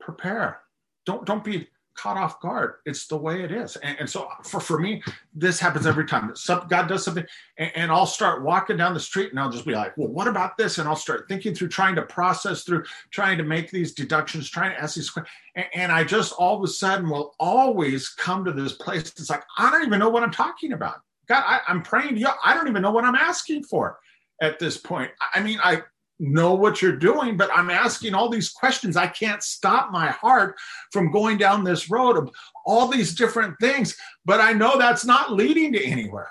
prepare. 0.00 0.60
Don't, 1.06 1.26
don't 1.26 1.44
be 1.44 1.68
caught 2.00 2.16
off 2.16 2.40
guard. 2.40 2.76
It's 2.86 3.06
the 3.06 3.16
way 3.16 3.42
it 3.42 3.52
is. 3.52 3.76
And, 3.76 3.98
and 4.00 4.08
so 4.08 4.28
for, 4.42 4.58
for 4.58 4.78
me, 4.78 5.02
this 5.34 5.60
happens 5.60 5.86
every 5.86 6.06
time. 6.06 6.34
Some, 6.34 6.66
God 6.68 6.88
does 6.88 7.04
something, 7.04 7.26
and, 7.58 7.70
and, 7.74 7.90
I'll 7.90 8.06
start 8.06 8.42
walking 8.42 8.76
down 8.76 8.94
the 8.94 9.00
street 9.00 9.30
and 9.30 9.40
I'll 9.40 9.50
just 9.50 9.66
be 9.66 9.74
like, 9.74 9.96
well, 9.98 10.08
what 10.08 10.26
about 10.26 10.56
this? 10.56 10.78
And 10.78 10.88
I'll 10.88 10.96
start 10.96 11.26
thinking 11.28 11.54
through, 11.54 11.68
trying 11.68 11.94
to 11.96 12.02
process 12.02 12.62
through, 12.62 12.84
trying 13.10 13.36
to 13.38 13.44
make 13.44 13.70
these 13.70 13.92
deductions, 13.92 14.48
trying 14.48 14.70
to 14.70 14.80
ask 14.80 14.94
these 14.94 15.10
questions. 15.10 15.34
And, 15.56 15.66
and 15.74 15.92
I 15.92 16.04
just 16.04 16.32
all 16.32 16.56
of 16.56 16.64
a 16.64 16.68
sudden 16.68 17.10
will 17.10 17.34
always 17.38 18.08
come 18.08 18.44
to 18.44 18.52
this 18.52 18.72
place. 18.72 19.02
It's 19.02 19.28
like, 19.28 19.44
I 19.58 19.70
don't 19.70 19.84
even 19.86 19.98
know 19.98 20.08
what 20.08 20.22
I'm 20.22 20.32
talking 20.32 20.72
about. 20.72 21.00
God, 21.28 21.44
I, 21.46 21.60
I'm 21.68 21.82
praying 21.82 22.14
to 22.14 22.20
you. 22.20 22.28
I 22.42 22.54
don't 22.54 22.68
even 22.68 22.82
know 22.82 22.92
what 22.92 23.04
I'm 23.04 23.14
asking 23.14 23.64
for 23.64 23.98
at 24.40 24.58
this 24.58 24.78
point. 24.78 25.10
I 25.34 25.40
mean, 25.40 25.58
I 25.62 25.82
know 26.20 26.54
what 26.54 26.82
you're 26.82 26.96
doing, 26.96 27.36
but 27.36 27.50
I'm 27.52 27.70
asking 27.70 28.14
all 28.14 28.28
these 28.28 28.50
questions. 28.50 28.96
I 28.96 29.06
can't 29.06 29.42
stop 29.42 29.90
my 29.90 30.08
heart 30.08 30.56
from 30.92 31.10
going 31.10 31.38
down 31.38 31.64
this 31.64 31.90
road 31.90 32.16
of 32.16 32.30
all 32.66 32.86
these 32.88 33.14
different 33.14 33.56
things, 33.60 33.96
but 34.24 34.40
I 34.40 34.52
know 34.52 34.78
that's 34.78 35.04
not 35.04 35.32
leading 35.32 35.72
to 35.72 35.84
anywhere. 35.84 36.30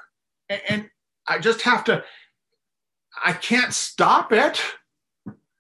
And, 0.70 0.90
I 1.28 1.38
just 1.38 1.62
have 1.62 1.84
to, 1.84 2.04
I 3.24 3.34
can't 3.34 3.72
stop 3.72 4.34
it. 4.34 4.60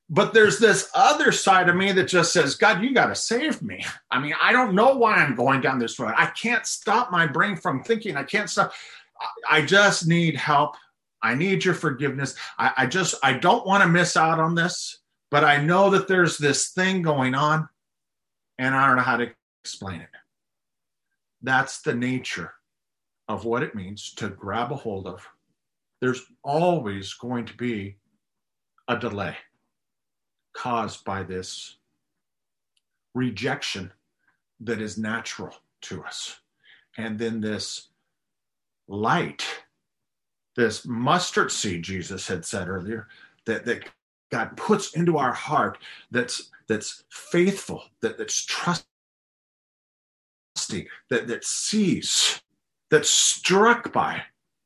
But 0.09 0.33
there's 0.33 0.57
this 0.57 0.89
other 0.95 1.31
side 1.31 1.69
of 1.69 1.75
me 1.75 1.91
that 1.91 2.07
just 2.07 2.33
says, 2.33 2.55
God, 2.55 2.81
you 2.81 2.95
got 2.95 3.07
to 3.07 3.15
save 3.15 3.61
me. 3.61 3.85
I 4.09 4.19
mean, 4.19 4.33
I 4.41 4.51
don't 4.51 4.73
know 4.73 4.95
why 4.95 5.17
I'm 5.17 5.35
going 5.35 5.61
down 5.61 5.77
this 5.77 5.99
road. 5.99 6.15
I 6.17 6.25
can't 6.27 6.65
stop 6.65 7.11
my 7.11 7.27
brain 7.27 7.55
from 7.55 7.83
thinking. 7.83 8.17
I 8.17 8.23
can't 8.23 8.49
stop. 8.49 8.73
I 9.47 9.61
just 9.61 10.07
need 10.07 10.35
help 10.35 10.75
I 11.21 11.35
need 11.35 11.65
your 11.65 11.73
forgiveness. 11.73 12.35
I, 12.57 12.71
I 12.77 12.85
just, 12.85 13.15
I 13.23 13.33
don't 13.33 13.65
want 13.65 13.83
to 13.83 13.89
miss 13.89 14.15
out 14.15 14.39
on 14.39 14.55
this, 14.55 14.99
but 15.31 15.43
I 15.43 15.61
know 15.61 15.89
that 15.89 16.07
there's 16.07 16.37
this 16.37 16.69
thing 16.69 17.01
going 17.01 17.35
on 17.35 17.67
and 18.57 18.75
I 18.75 18.87
don't 18.87 18.97
know 18.97 19.03
how 19.03 19.17
to 19.17 19.31
explain 19.63 20.01
it. 20.01 20.09
That's 21.41 21.81
the 21.81 21.95
nature 21.95 22.53
of 23.27 23.45
what 23.45 23.63
it 23.63 23.75
means 23.75 24.13
to 24.15 24.29
grab 24.29 24.71
a 24.71 24.75
hold 24.75 25.07
of. 25.07 25.25
There's 26.01 26.23
always 26.43 27.13
going 27.13 27.45
to 27.45 27.53
be 27.55 27.97
a 28.87 28.97
delay 28.97 29.35
caused 30.53 31.05
by 31.05 31.23
this 31.23 31.77
rejection 33.13 33.91
that 34.61 34.81
is 34.81 34.97
natural 34.97 35.55
to 35.81 36.03
us. 36.03 36.39
And 36.97 37.17
then 37.17 37.39
this 37.39 37.89
light 38.87 39.45
this 40.59 40.85
mustard 40.85 41.51
seed 41.51 41.83
Jesus 41.83 42.27
had 42.27 42.45
said 42.45 42.67
earlier 42.67 43.07
that, 43.45 43.65
that 43.65 43.85
God 44.31 44.55
puts 44.57 44.93
into 44.93 45.17
our 45.17 45.33
heart 45.33 45.77
that's 46.11 46.51
that's 46.67 47.03
faithful, 47.09 47.83
that, 48.01 48.17
that's 48.17 48.45
trusting, 48.45 48.85
that, 51.09 51.27
that 51.27 51.43
sees, 51.43 52.39
that's 52.91 53.09
struck 53.09 53.91
by. 53.91 54.21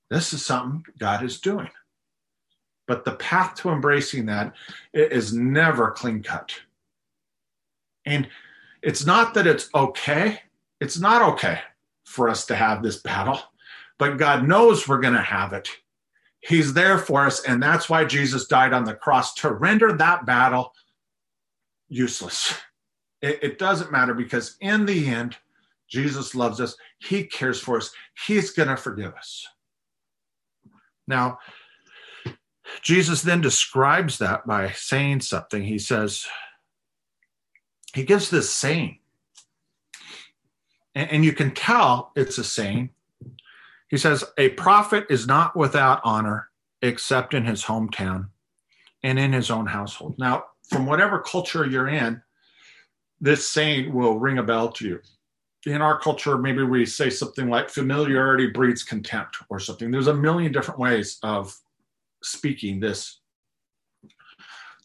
This 0.10 0.34
is 0.34 0.46
something 0.46 0.84
God 1.00 1.24
is 1.24 1.40
doing. 1.40 1.70
But 2.88 3.06
the 3.06 3.14
path 3.14 3.56
to 3.56 3.70
embracing 3.70 4.26
that 4.26 4.54
is 4.94 5.34
never 5.34 5.92
clean 5.92 6.22
cut. 6.22 6.54
And 8.06 8.28
it's 8.82 9.06
not 9.06 9.34
that 9.36 9.48
it's 9.48 9.70
okay. 9.74 10.42
It's 10.82 11.00
not 11.00 11.22
okay 11.34 11.60
for 12.04 12.28
us 12.28 12.46
to 12.48 12.56
have 12.56 12.84
this 12.84 12.98
battle, 12.98 13.40
but 13.98 14.18
God 14.18 14.48
knows 14.48 14.88
we're 14.88 15.00
going 15.00 15.14
to 15.14 15.22
have 15.22 15.54
it. 15.54 15.70
He's 16.42 16.74
there 16.74 16.98
for 16.98 17.26
us. 17.26 17.44
And 17.46 17.64
that's 17.64 17.90
why 17.90 18.04
Jesus 18.04 18.48
died 18.48 18.74
on 18.74 18.84
the 18.84 18.94
cross 18.94 19.34
to 19.36 19.52
render 19.52 19.94
that 19.94 20.26
battle 20.26 20.74
useless. 21.88 22.54
It, 23.22 23.40
it, 23.42 23.60
doesn't 23.60 23.92
matter 23.92 24.14
because 24.14 24.58
in 24.60 24.86
the 24.86 25.08
end, 25.08 25.38
Jesus 25.88 26.36
loves 26.36 26.60
us. 26.60 26.76
He 27.00 27.24
cares 27.24 27.60
for 27.60 27.78
us. 27.78 27.92
He's 28.26 28.52
going 28.52 28.68
to 28.68 28.76
forgive 28.76 29.14
us. 29.14 29.48
Now, 31.08 31.38
Jesus 32.82 33.22
then 33.22 33.40
describes 33.40 34.18
that 34.18 34.46
by 34.46 34.72
saying 34.72 35.22
something. 35.22 35.64
He 35.64 35.80
says, 35.80 36.26
he 37.94 38.04
gives 38.04 38.30
this 38.30 38.50
saying. 38.50 39.00
And, 40.96 41.10
and 41.10 41.26
you 41.26 41.32
can 41.32 41.54
tell 41.54 42.12
it's 42.16 42.38
a 42.38 42.44
saying 42.44 42.90
he 43.94 44.00
says, 44.00 44.24
A 44.40 44.50
prophet 44.50 45.06
is 45.12 45.28
not 45.28 45.56
without 45.56 46.02
honor 46.04 46.50
except 46.82 47.36
in 47.36 47.46
his 47.46 47.64
hometown 47.64 48.30
and 49.04 49.20
in 49.20 49.32
his 49.32 49.52
own 49.52 49.68
household. 49.68 50.16
Now, 50.18 50.46
from 50.68 50.88
whatever 50.88 51.20
culture 51.20 51.64
you're 51.64 51.90
in, 51.90 52.20
this 53.22 53.48
saying 53.48 53.94
will 53.94 54.18
ring 54.18 54.40
a 54.40 54.44
bell 54.44 54.72
to 54.72 54.88
you. 54.88 55.00
In 55.68 55.84
our 55.84 56.00
culture, 56.00 56.40
maybe 56.40 56.64
we 56.64 56.88
say 56.88 57.12
something 57.12 57.52
like 57.52 57.70
familiarity 57.70 58.48
breeds 58.48 58.82
contempt 58.82 59.38
or 59.52 59.60
something. 59.60 59.92
There's 59.92 60.08
a 60.08 60.16
million 60.16 60.52
different 60.52 60.80
ways 60.80 61.20
of 61.22 61.56
speaking 62.24 62.80
this. 62.80 63.20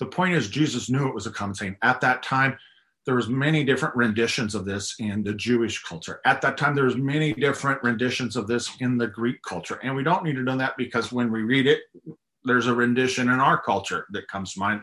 The 0.00 0.06
point 0.06 0.34
is, 0.34 0.50
Jesus 0.50 0.90
knew 0.90 1.08
it 1.08 1.14
was 1.14 1.26
a 1.26 1.30
common 1.30 1.54
saying. 1.54 1.76
At 1.80 2.02
that 2.02 2.22
time, 2.22 2.58
there 3.08 3.16
was 3.16 3.30
many 3.30 3.64
different 3.64 3.96
renditions 3.96 4.54
of 4.54 4.66
this 4.66 4.94
in 4.98 5.24
the 5.24 5.32
Jewish 5.32 5.82
culture. 5.82 6.20
At 6.26 6.42
that 6.42 6.58
time, 6.58 6.74
there 6.74 6.84
was 6.84 6.98
many 6.98 7.32
different 7.32 7.82
renditions 7.82 8.36
of 8.36 8.46
this 8.46 8.70
in 8.80 8.98
the 8.98 9.06
Greek 9.06 9.40
culture. 9.40 9.80
And 9.82 9.96
we 9.96 10.02
don't 10.02 10.22
need 10.24 10.34
to 10.34 10.42
know 10.42 10.58
that 10.58 10.76
because 10.76 11.10
when 11.10 11.32
we 11.32 11.40
read 11.40 11.66
it, 11.66 11.80
there's 12.44 12.66
a 12.66 12.74
rendition 12.74 13.30
in 13.30 13.40
our 13.40 13.58
culture 13.62 14.06
that 14.10 14.28
comes 14.28 14.52
to 14.52 14.60
mind. 14.60 14.82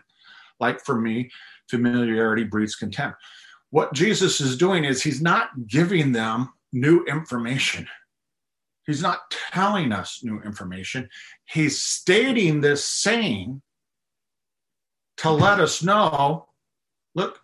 Like 0.59 0.83
for 0.83 0.99
me, 0.99 1.29
familiarity 1.69 2.45
breeds 2.45 2.75
contempt. 2.75 3.19
What 3.69 3.93
Jesus 3.93 4.41
is 4.41 4.57
doing 4.57 4.85
is 4.85 5.03
he's 5.03 5.21
not 5.21 5.67
giving 5.67 6.11
them 6.11 6.51
new 6.73 7.03
information. 7.03 7.87
He's 8.87 9.03
not 9.03 9.19
telling 9.51 9.91
us 9.91 10.21
new 10.23 10.41
information. 10.41 11.09
He's 11.45 11.79
stating 11.79 12.61
this 12.61 12.87
saying 12.87 13.61
to 15.17 15.29
let 15.29 15.59
us 15.59 15.83
know 15.83 16.47
look, 17.13 17.39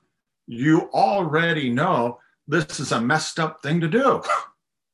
you 0.51 0.89
already 0.93 1.69
know 1.69 2.19
this 2.45 2.81
is 2.81 2.91
a 2.91 2.99
messed 2.99 3.39
up 3.39 3.63
thing 3.63 3.79
to 3.79 3.87
do. 3.87 4.21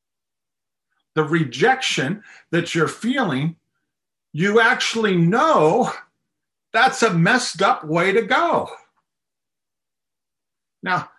the 1.15 1.23
rejection 1.23 2.21
that 2.51 2.75
you're 2.75 2.87
feeling, 2.87 3.55
you 4.33 4.59
actually 4.61 5.17
know 5.17 5.91
that's 6.71 7.01
a 7.01 7.11
messed 7.11 7.63
up 7.63 7.83
way 7.83 8.11
to 8.11 8.21
go. 8.21 8.69
Now, 10.83 11.09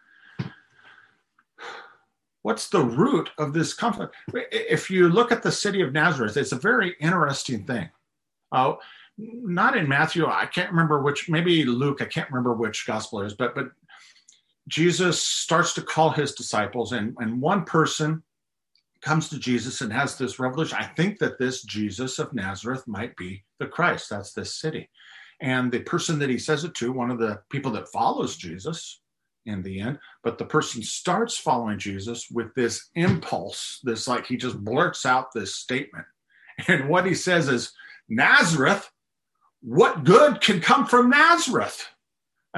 what's 2.43 2.69
the 2.69 2.85
root 2.85 3.31
of 3.39 3.53
this 3.53 3.75
conflict? 3.75 4.15
If 4.33 4.89
you 4.89 5.09
look 5.09 5.33
at 5.33 5.43
the 5.43 5.51
city 5.51 5.81
of 5.81 5.93
Nazareth, 5.93 6.37
it's 6.37 6.53
a 6.53 6.57
very 6.57 6.95
interesting 7.01 7.65
thing. 7.65 7.91
Uh, 8.53 8.75
not 9.19 9.77
in 9.77 9.89
Matthew, 9.89 10.27
I 10.27 10.47
can't 10.47 10.71
remember 10.71 11.03
which, 11.03 11.29
maybe 11.29 11.65
Luke, 11.65 12.01
I 12.01 12.05
can't 12.05 12.31
remember 12.31 12.53
which 12.53 12.87
gospel 12.87 13.23
it 13.23 13.27
is, 13.27 13.35
but 13.35 13.57
but 13.57 13.73
Jesus 14.69 15.23
starts 15.23 15.75
to 15.75 15.83
call 15.83 16.11
his 16.11 16.35
disciples, 16.35 16.93
and, 16.93 17.17
and 17.19 17.41
one 17.41 17.65
person 17.65 18.23
comes 19.01 19.29
to 19.29 19.39
Jesus 19.39 19.81
and 19.81 19.93
has 19.93 20.17
this 20.17 20.39
revelation. 20.39 20.79
I 20.79 20.87
think 20.87 21.19
that 21.19 21.39
this 21.39 21.63
Jesus 21.63 22.19
of 22.19 22.33
Nazareth 22.33 22.85
might 22.87 23.17
be 23.17 23.45
the 23.59 23.67
Christ. 23.67 24.11
That's 24.11 24.33
this 24.33 24.61
city. 24.61 24.89
And 25.41 25.71
the 25.71 25.81
person 25.81 26.19
that 26.19 26.31
he 26.31 26.39
says 26.39 26.65
it 26.65 26.75
to, 26.75 26.93
one 26.93 27.11
of 27.11 27.19
the 27.19 27.41
people 27.51 27.71
that 27.73 27.89
follows 27.89 28.37
Jesus 28.37 29.01
in 29.47 29.63
the 29.63 29.81
end, 29.81 29.99
but 30.25 30.37
the 30.37 30.45
person 30.45 30.83
starts 30.83 31.39
following 31.39 31.79
Jesus 31.79 32.27
with 32.31 32.53
this 32.55 32.91
impulse, 32.97 33.81
this 33.85 34.09
like 34.09 34.27
he 34.27 34.37
just 34.37 34.59
blurts 34.59 35.07
out 35.07 35.33
this 35.33 35.57
statement. 35.57 36.07
And 36.67 36.89
what 36.89 37.07
he 37.07 37.15
says 37.15 37.47
is, 37.49 37.73
Nazareth, 38.09 38.91
what 39.63 40.03
good 40.03 40.41
can 40.41 40.61
come 40.61 40.87
from 40.87 41.11
Nazareth? 41.11 41.89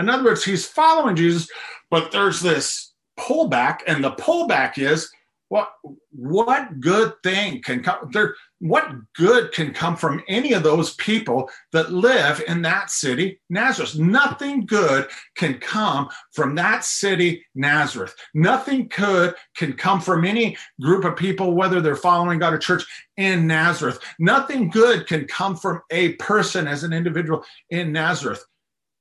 In 0.01 0.09
other 0.09 0.25
words, 0.25 0.45
he's 0.45 0.67
following 0.67 1.15
Jesus, 1.15 1.49
but 1.91 2.11
there's 2.11 2.41
this 2.41 2.93
pullback, 3.19 3.81
and 3.87 4.03
the 4.03 4.13
pullback 4.13 4.79
is 4.79 5.11
what 5.51 5.73
what 6.13 6.79
good 6.79 7.13
thing 7.25 7.61
can 7.61 7.83
come 7.83 8.09
there 8.13 8.37
what 8.61 8.89
good 9.15 9.51
can 9.51 9.75
come 9.75 9.97
from 9.97 10.23
any 10.29 10.53
of 10.53 10.63
those 10.63 10.95
people 10.95 11.51
that 11.73 11.93
live 11.93 12.41
in 12.47 12.63
that 12.63 12.91
city 12.91 13.41
nazareth? 13.51 13.99
Nothing 13.99 14.65
good 14.65 15.09
can 15.35 15.59
come 15.59 16.09
from 16.33 16.55
that 16.55 16.85
city 16.85 17.45
nazareth. 17.57 18.15
Nothing 18.33 18.89
good 18.97 19.35
can 19.57 19.73
come 19.73 20.01
from 20.01 20.25
any 20.25 20.57
group 20.81 21.05
of 21.05 21.17
people 21.17 21.53
whether 21.55 21.81
they're 21.81 21.97
following 21.97 22.39
god 22.39 22.55
or 22.55 22.59
church 22.59 22.85
in 23.17 23.49
nazareth. 23.49 23.99
Nothing 24.21 24.71
good 24.71 25.09
can 25.09 25.27
come 25.27 25.57
from 25.57 25.83
a 25.91 26.13
person 26.15 26.69
as 26.69 26.85
an 26.85 26.93
individual 26.93 27.45
in 27.71 27.91
nazareth 27.93 28.45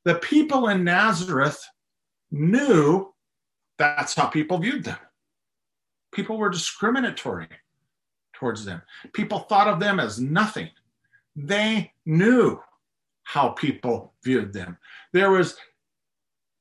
the 0.05 0.15
people 0.15 0.69
in 0.69 0.83
nazareth 0.83 1.63
knew 2.31 3.13
that's 3.77 4.15
how 4.15 4.27
people 4.27 4.57
viewed 4.57 4.83
them 4.83 4.97
People 6.11 6.37
were 6.37 6.49
discriminatory 6.49 7.47
towards 8.33 8.65
them. 8.65 8.81
People 9.13 9.39
thought 9.39 9.67
of 9.67 9.79
them 9.79 9.99
as 9.99 10.19
nothing. 10.19 10.69
They 11.35 11.93
knew 12.05 12.59
how 13.23 13.49
people 13.49 14.13
viewed 14.23 14.53
them. 14.53 14.77
There 15.13 15.29
was 15.31 15.57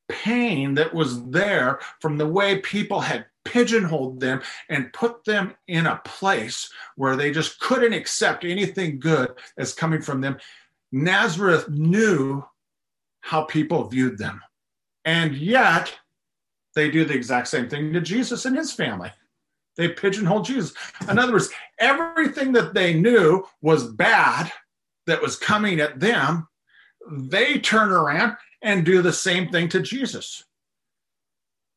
pain 0.09 0.75
that 0.75 0.93
was 0.93 1.25
there 1.31 1.81
from 2.01 2.19
the 2.19 2.27
way 2.27 2.59
people 2.59 3.01
had 3.01 3.27
pigeonholed 3.45 4.21
them 4.21 4.43
and 4.69 4.93
put 4.93 5.25
them 5.25 5.55
in 5.67 5.87
a 5.87 6.01
place 6.05 6.71
where 6.97 7.17
they 7.17 7.31
just 7.31 7.59
couldn't 7.61 7.95
accept 7.95 8.45
anything 8.45 9.01
good 9.01 9.33
as 9.57 9.73
coming 9.73 10.03
from 10.03 10.21
them. 10.21 10.37
Nazareth 10.93 11.69
knew 11.71 12.45
how 13.29 13.43
people 13.43 13.87
viewed 13.87 14.17
them. 14.17 14.41
And 15.05 15.35
yet, 15.35 15.93
they 16.75 16.91
do 16.91 17.05
the 17.05 17.13
exact 17.13 17.49
same 17.49 17.69
thing 17.69 17.93
to 17.93 18.01
Jesus 18.01 18.47
and 18.47 18.57
his 18.57 18.73
family. 18.73 19.13
They 19.77 19.89
pigeonhole 19.89 20.41
Jesus. 20.41 20.73
In 21.11 21.19
other 21.19 21.35
words, 21.35 21.51
everything 21.79 22.53
that 22.53 22.73
they 22.73 22.95
knew 22.95 23.45
was 23.61 23.93
bad 23.93 24.51
that 25.07 25.21
was 25.21 25.37
coming 25.37 25.79
at 25.79 26.01
them, 26.01 26.49
they 27.11 27.59
turn 27.59 27.93
around 27.93 28.39
and 28.63 28.87
do 28.87 29.03
the 29.03 29.13
same 29.13 29.51
thing 29.51 29.69
to 29.69 29.83
Jesus. 29.83 30.43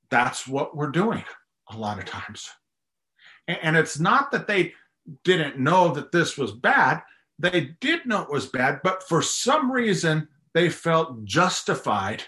That's 0.10 0.48
what 0.48 0.78
we're 0.78 0.90
doing 0.92 1.26
a 1.70 1.76
lot 1.76 2.00
of 2.00 2.06
times. 2.06 2.50
And 3.50 3.76
it's 3.76 4.00
not 4.00 4.32
that 4.32 4.48
they 4.48 4.74
didn't 5.26 5.60
know 5.60 5.94
that 5.96 6.14
this 6.14 6.38
was 6.38 6.54
bad, 6.54 7.02
they 7.38 7.76
did 7.82 8.06
know 8.06 8.22
it 8.22 8.30
was 8.30 8.48
bad, 8.48 8.80
but 8.86 9.04
for 9.04 9.22
some 9.22 9.70
reason, 9.70 10.30
they 10.54 10.70
felt 10.70 11.24
justified 11.24 12.24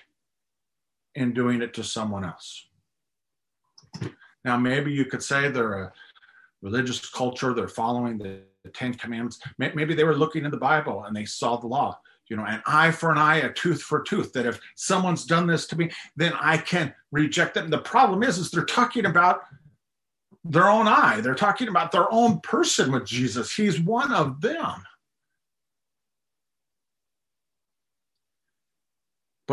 in 1.16 1.34
doing 1.34 1.62
it 1.62 1.74
to 1.76 1.84
someone 1.84 2.26
else. 2.26 2.68
Now, 4.46 4.58
maybe 4.58 4.92
you 4.92 5.06
could 5.06 5.24
say 5.24 5.50
they're 5.50 5.84
a 5.84 5.94
religious 6.62 7.10
culture, 7.10 7.54
they're 7.54 7.68
following 7.68 8.18
the, 8.18 8.42
Ten 8.74 8.94
Commandments. 8.94 9.42
Maybe 9.58 9.94
they 9.94 10.06
were 10.06 10.16
looking 10.16 10.46
in 10.46 10.52
the 10.52 10.56
Bible 10.56 11.04
and 11.04 11.14
they 11.14 11.26
saw 11.26 11.58
the 11.58 11.68
law, 11.68 12.00
you 12.30 12.38
know, 12.38 12.46
an 12.46 12.64
eye 12.66 12.92
for 12.92 13.12
an 13.12 13.18
eye, 13.18 13.40
a 13.40 13.52
tooth 13.52 13.82
for 13.82 14.02
a 14.02 14.06
tooth, 14.06 14.32
that 14.32 14.46
if 14.46 14.58
someone's 14.76 15.26
done 15.26 15.48
this 15.48 15.68
to 15.68 15.78
me, 15.78 15.92
then 16.16 16.32
I 16.40 16.56
can 16.56 16.94
reject 17.12 17.56
them. 17.56 17.70
The 17.70 17.80
problem 17.80 18.24
is, 18.24 18.38
is 18.38 18.52
they're 18.52 18.64
talking 18.64 19.06
about 19.06 19.42
their 20.46 20.70
own 20.70 20.88
eye. 20.88 21.20
They're 21.20 21.36
talking 21.36 21.68
about 21.68 21.92
their 21.92 22.10
own 22.10 22.40
person 22.40 22.90
with 22.94 23.06
Jesus. 23.06 23.54
He's 23.54 23.82
one 23.82 24.14
of 24.14 24.40
them. 24.40 24.86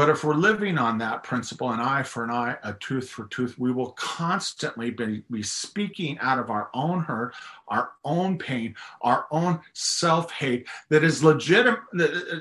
But 0.01 0.09
if 0.09 0.25
we're 0.25 0.33
living 0.33 0.79
on 0.79 0.97
that 0.97 1.25
principle, 1.25 1.73
an 1.73 1.79
eye 1.79 2.05
for 2.05 2.25
an 2.25 2.31
eye, 2.31 2.57
a 2.65 2.73
tooth 2.73 3.11
for 3.11 3.27
tooth, 3.27 3.59
we 3.59 3.71
will 3.71 3.91
constantly 3.91 4.89
be, 4.91 5.23
be 5.31 5.43
speaking 5.43 6.19
out 6.21 6.39
of 6.39 6.49
our 6.49 6.71
own 6.73 7.03
hurt, 7.03 7.35
our 7.69 7.91
own 8.03 8.39
pain, 8.39 8.75
our 9.03 9.27
own 9.31 9.61
self 9.75 10.33
hate 10.33 10.67
that 10.89 11.05
is 11.05 11.23
legitimate. 11.23 11.81
Uh, 11.95 12.05
uh, 12.05 12.41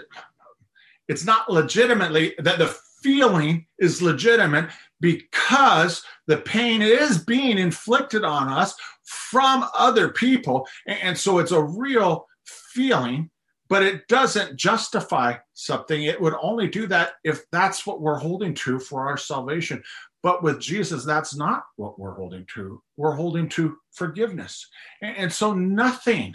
it's 1.10 1.26
not 1.26 1.52
legitimately 1.52 2.34
that 2.38 2.60
the 2.60 2.74
feeling 3.04 3.66
is 3.78 4.02
legitimate 4.02 4.70
because 5.02 6.02
the 6.28 6.38
pain 6.38 6.82
is 6.82 7.18
being 7.18 7.58
inflicted 7.58 8.24
on 8.24 8.48
us 8.48 8.74
from 9.04 9.66
other 9.78 10.08
people. 10.08 10.66
And 10.88 11.18
so 11.18 11.40
it's 11.40 11.52
a 11.52 11.62
real 11.62 12.26
feeling 12.46 13.30
but 13.70 13.84
it 13.84 14.08
doesn't 14.08 14.58
justify 14.58 15.36
something. 15.54 16.04
It 16.04 16.20
would 16.20 16.34
only 16.42 16.68
do 16.68 16.88
that 16.88 17.14
if 17.24 17.44
that's 17.52 17.86
what 17.86 18.02
we're 18.02 18.18
holding 18.18 18.54
to 18.56 18.80
for 18.80 19.08
our 19.08 19.18
salvation. 19.18 19.84
But 20.24 20.44
with 20.44 20.60
Jesus, 20.60 21.06
that's 21.06 21.36
not 21.36 21.64
what 21.78 21.98
we're 22.00 22.16
holding 22.16 22.46
to. 22.56 22.82
We're 22.98 23.16
holding 23.16 23.48
to 23.50 23.78
forgiveness. 23.92 24.68
And, 25.02 25.32
so 25.32 25.54
nothing 25.54 26.34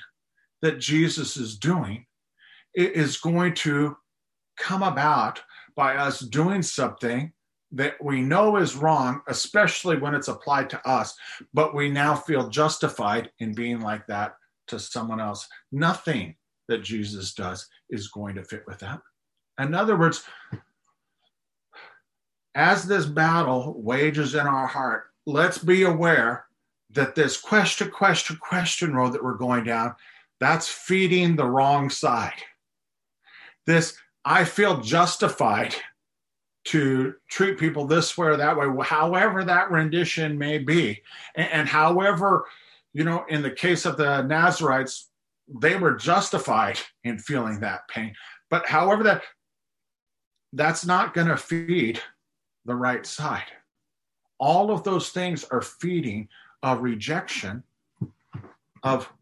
that 0.62 0.78
Jesus 0.78 1.36
is 1.36 1.58
doing 1.58 2.06
is 2.74 3.18
going 3.18 3.54
to 3.54 3.96
come 4.56 4.82
about 4.82 5.42
by 5.76 5.96
us 5.96 6.20
doing 6.20 6.62
something 6.62 7.32
that 7.72 8.02
we 8.02 8.20
know 8.20 8.56
is 8.56 8.76
wrong, 8.76 9.20
especially 9.28 9.98
when 9.98 10.14
it's 10.14 10.28
applied 10.28 10.70
to 10.70 10.88
us, 10.88 11.14
but 11.52 11.74
we 11.74 11.90
now 11.90 12.14
feel 12.14 12.48
justified 12.48 13.30
in 13.40 13.52
being 13.52 13.80
like 13.80 14.06
that 14.06 14.36
to 14.68 14.78
someone 14.78 15.20
else. 15.20 15.46
Nothing 15.72 16.36
that 16.68 16.82
Jesus 16.82 17.34
does 17.34 17.68
is 17.90 18.08
going 18.08 18.34
to 18.36 18.44
fit 18.44 18.64
with 18.66 18.78
that. 18.80 19.00
In 19.58 19.74
other 19.74 19.96
words, 19.96 20.24
as 22.54 22.84
this 22.84 23.06
battle 23.06 23.74
wages 23.76 24.34
in 24.34 24.46
our 24.46 24.66
heart, 24.66 25.04
let's 25.26 25.58
be 25.58 25.82
aware 25.82 26.46
that 26.90 27.14
this 27.14 27.40
question, 27.40 27.90
question, 27.90 28.36
question 28.36 28.94
road 28.94 29.12
that 29.12 29.22
we're 29.22 29.34
going 29.34 29.64
down, 29.64 29.94
that's 30.40 30.68
feeding 30.68 31.36
the 31.36 31.46
wrong 31.46 31.90
side. 31.90 32.42
This, 33.66 33.96
I 34.24 34.44
feel 34.44 34.80
justified 34.80 35.74
to 36.64 37.14
treat 37.28 37.58
people 37.58 37.86
this 37.86 38.16
way 38.16 38.28
or 38.28 38.36
that 38.36 38.56
way, 38.56 38.66
however 38.84 39.44
that 39.44 39.70
rendition 39.70 40.38
may 40.38 40.58
be. 40.58 41.02
And, 41.34 41.50
and 41.50 41.68
however, 41.68 42.46
you 42.92 43.04
know, 43.04 43.24
in 43.28 43.42
the 43.42 43.50
case 43.50 43.84
of 43.84 43.96
the 43.96 44.22
Nazarites, 44.22 45.10
they 45.48 45.76
were 45.76 45.94
justified 45.94 46.78
in 47.04 47.18
feeling 47.18 47.60
that 47.60 47.86
pain. 47.88 48.14
But 48.50 48.66
however, 48.66 49.02
that 49.04 49.22
that's 50.52 50.86
not 50.86 51.14
going 51.14 51.26
to 51.26 51.36
feed 51.36 52.00
the 52.64 52.74
right 52.74 53.04
side. 53.04 53.50
All 54.38 54.70
of 54.70 54.84
those 54.84 55.10
things 55.10 55.44
are 55.44 55.62
feeding 55.62 56.28
a 56.62 56.76
rejection 56.76 57.62
of 58.82 59.12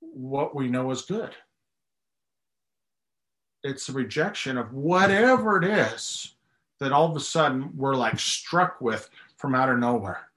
what 0.00 0.54
we 0.54 0.68
know 0.68 0.90
is 0.90 1.02
good. 1.02 1.34
It's 3.62 3.88
a 3.88 3.92
rejection 3.92 4.58
of 4.58 4.72
whatever 4.72 5.56
it 5.56 5.64
is 5.64 6.34
that 6.80 6.92
all 6.92 7.10
of 7.10 7.16
a 7.16 7.20
sudden 7.20 7.70
we're 7.74 7.94
like 7.94 8.18
struck 8.18 8.80
with 8.80 9.08
from 9.36 9.54
out 9.54 9.70
of 9.70 9.78
nowhere. 9.78 10.28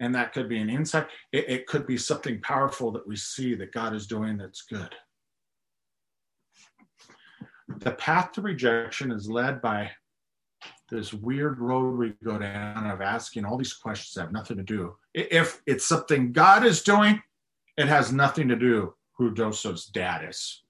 And 0.00 0.14
that 0.14 0.32
could 0.32 0.48
be 0.48 0.58
an 0.58 0.70
insight. 0.70 1.06
It, 1.30 1.48
it 1.48 1.66
could 1.66 1.86
be 1.86 1.96
something 1.96 2.40
powerful 2.40 2.90
that 2.92 3.06
we 3.06 3.16
see 3.16 3.54
that 3.54 3.72
God 3.72 3.94
is 3.94 4.06
doing 4.06 4.38
that's 4.38 4.62
good. 4.62 4.94
The 7.78 7.92
path 7.92 8.32
to 8.32 8.42
rejection 8.42 9.12
is 9.12 9.30
led 9.30 9.62
by 9.62 9.90
this 10.90 11.12
weird 11.12 11.60
road 11.60 11.96
we 11.98 12.14
go 12.24 12.38
down 12.38 12.86
of 12.90 13.00
asking 13.00 13.44
all 13.44 13.56
these 13.56 13.72
questions 13.72 14.14
that 14.14 14.22
have 14.22 14.32
nothing 14.32 14.56
to 14.56 14.62
do. 14.62 14.96
If 15.14 15.62
it's 15.66 15.86
something 15.86 16.32
God 16.32 16.64
is 16.64 16.82
doing, 16.82 17.22
it 17.76 17.86
has 17.86 18.12
nothing 18.12 18.48
to 18.48 18.56
do 18.56 18.94
who 19.16 19.32
Joseph's 19.32 19.86
dad 19.86 20.28
is, 20.28 20.62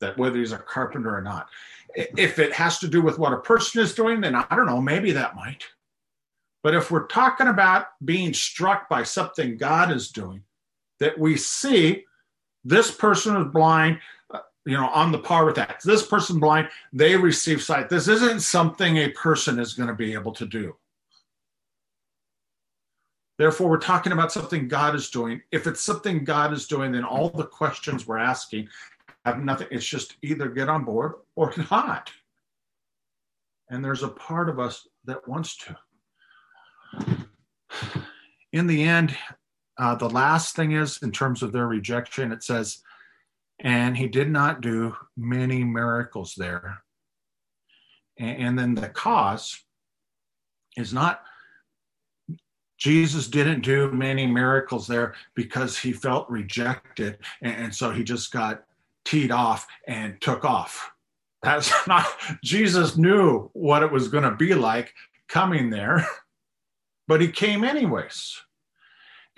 that 0.00 0.18
whether 0.18 0.38
he's 0.38 0.52
a 0.52 0.58
carpenter 0.58 1.14
or 1.16 1.22
not. 1.22 1.48
If 1.94 2.38
it 2.38 2.52
has 2.52 2.78
to 2.80 2.88
do 2.88 3.00
with 3.00 3.18
what 3.18 3.32
a 3.32 3.38
person 3.38 3.82
is 3.82 3.94
doing, 3.94 4.20
then 4.20 4.34
I 4.34 4.46
don't 4.50 4.66
know, 4.66 4.80
maybe 4.80 5.12
that 5.12 5.36
might. 5.36 5.64
But 6.68 6.74
if 6.74 6.90
we're 6.90 7.06
talking 7.06 7.46
about 7.46 7.86
being 8.04 8.34
struck 8.34 8.90
by 8.90 9.02
something 9.02 9.56
God 9.56 9.90
is 9.90 10.10
doing, 10.10 10.42
that 11.00 11.18
we 11.18 11.34
see 11.34 12.04
this 12.62 12.90
person 12.90 13.38
is 13.38 13.50
blind, 13.50 14.00
you 14.66 14.76
know, 14.76 14.88
on 14.90 15.10
the 15.10 15.18
par 15.18 15.46
with 15.46 15.54
that. 15.54 15.80
This 15.82 16.06
person 16.06 16.38
blind, 16.38 16.68
they 16.92 17.16
receive 17.16 17.62
sight. 17.62 17.88
This 17.88 18.06
isn't 18.06 18.40
something 18.40 18.98
a 18.98 19.08
person 19.12 19.58
is 19.58 19.72
going 19.72 19.86
to 19.86 19.94
be 19.94 20.12
able 20.12 20.32
to 20.32 20.44
do. 20.44 20.76
Therefore, 23.38 23.70
we're 23.70 23.78
talking 23.78 24.12
about 24.12 24.30
something 24.30 24.68
God 24.68 24.94
is 24.94 25.08
doing. 25.08 25.40
If 25.50 25.66
it's 25.66 25.80
something 25.80 26.22
God 26.22 26.52
is 26.52 26.66
doing, 26.66 26.92
then 26.92 27.02
all 27.02 27.30
the 27.30 27.46
questions 27.46 28.06
we're 28.06 28.18
asking 28.18 28.68
have 29.24 29.42
nothing. 29.42 29.68
It's 29.70 29.86
just 29.86 30.16
either 30.20 30.50
get 30.50 30.68
on 30.68 30.84
board 30.84 31.14
or 31.34 31.50
not. 31.70 32.12
And 33.70 33.82
there's 33.82 34.02
a 34.02 34.08
part 34.08 34.50
of 34.50 34.60
us 34.60 34.86
that 35.06 35.26
wants 35.26 35.56
to. 35.64 35.74
In 38.52 38.66
the 38.66 38.82
end, 38.82 39.16
uh, 39.78 39.94
the 39.94 40.08
last 40.08 40.56
thing 40.56 40.72
is 40.72 40.98
in 41.02 41.12
terms 41.12 41.42
of 41.42 41.52
their 41.52 41.66
rejection, 41.66 42.32
it 42.32 42.42
says, 42.42 42.82
and 43.60 43.96
he 43.96 44.06
did 44.06 44.30
not 44.30 44.60
do 44.60 44.94
many 45.16 45.64
miracles 45.64 46.34
there. 46.36 46.82
And, 48.18 48.42
and 48.42 48.58
then 48.58 48.74
the 48.74 48.88
cause 48.88 49.60
is 50.76 50.92
not 50.92 51.22
Jesus 52.78 53.26
didn't 53.26 53.62
do 53.62 53.90
many 53.90 54.24
miracles 54.24 54.86
there 54.86 55.14
because 55.34 55.76
he 55.76 55.92
felt 55.92 56.30
rejected. 56.30 57.18
And, 57.42 57.56
and 57.56 57.74
so 57.74 57.90
he 57.90 58.04
just 58.04 58.32
got 58.32 58.62
teed 59.04 59.32
off 59.32 59.66
and 59.86 60.20
took 60.20 60.44
off. 60.44 60.90
That's 61.42 61.72
not, 61.88 62.06
Jesus 62.42 62.96
knew 62.96 63.50
what 63.52 63.82
it 63.82 63.90
was 63.90 64.08
going 64.08 64.24
to 64.24 64.36
be 64.36 64.54
like 64.54 64.94
coming 65.28 65.70
there, 65.70 66.06
but 67.08 67.20
he 67.20 67.28
came 67.28 67.64
anyways 67.64 68.40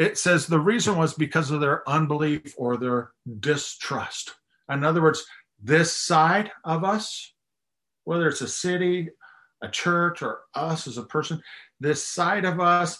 it 0.00 0.16
says 0.16 0.46
the 0.46 0.58
reason 0.58 0.96
was 0.96 1.12
because 1.12 1.50
of 1.50 1.60
their 1.60 1.86
unbelief 1.86 2.54
or 2.56 2.78
their 2.78 3.10
distrust. 3.38 4.34
In 4.70 4.82
other 4.82 5.02
words, 5.02 5.26
this 5.62 5.94
side 5.94 6.50
of 6.64 6.84
us, 6.84 7.34
whether 8.04 8.26
it's 8.26 8.40
a 8.40 8.48
city, 8.48 9.10
a 9.62 9.68
church, 9.68 10.22
or 10.22 10.40
us 10.54 10.86
as 10.86 10.96
a 10.96 11.02
person, 11.02 11.42
this 11.80 12.02
side 12.02 12.46
of 12.46 12.60
us 12.60 12.98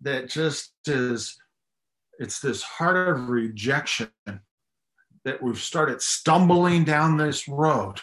that 0.00 0.28
just 0.28 0.72
is, 0.86 1.36
it's 2.20 2.38
this 2.38 2.62
heart 2.62 3.08
of 3.08 3.28
rejection 3.28 4.10
that 5.24 5.42
we've 5.42 5.58
started 5.58 6.00
stumbling 6.00 6.84
down 6.84 7.16
this 7.16 7.48
road. 7.48 8.00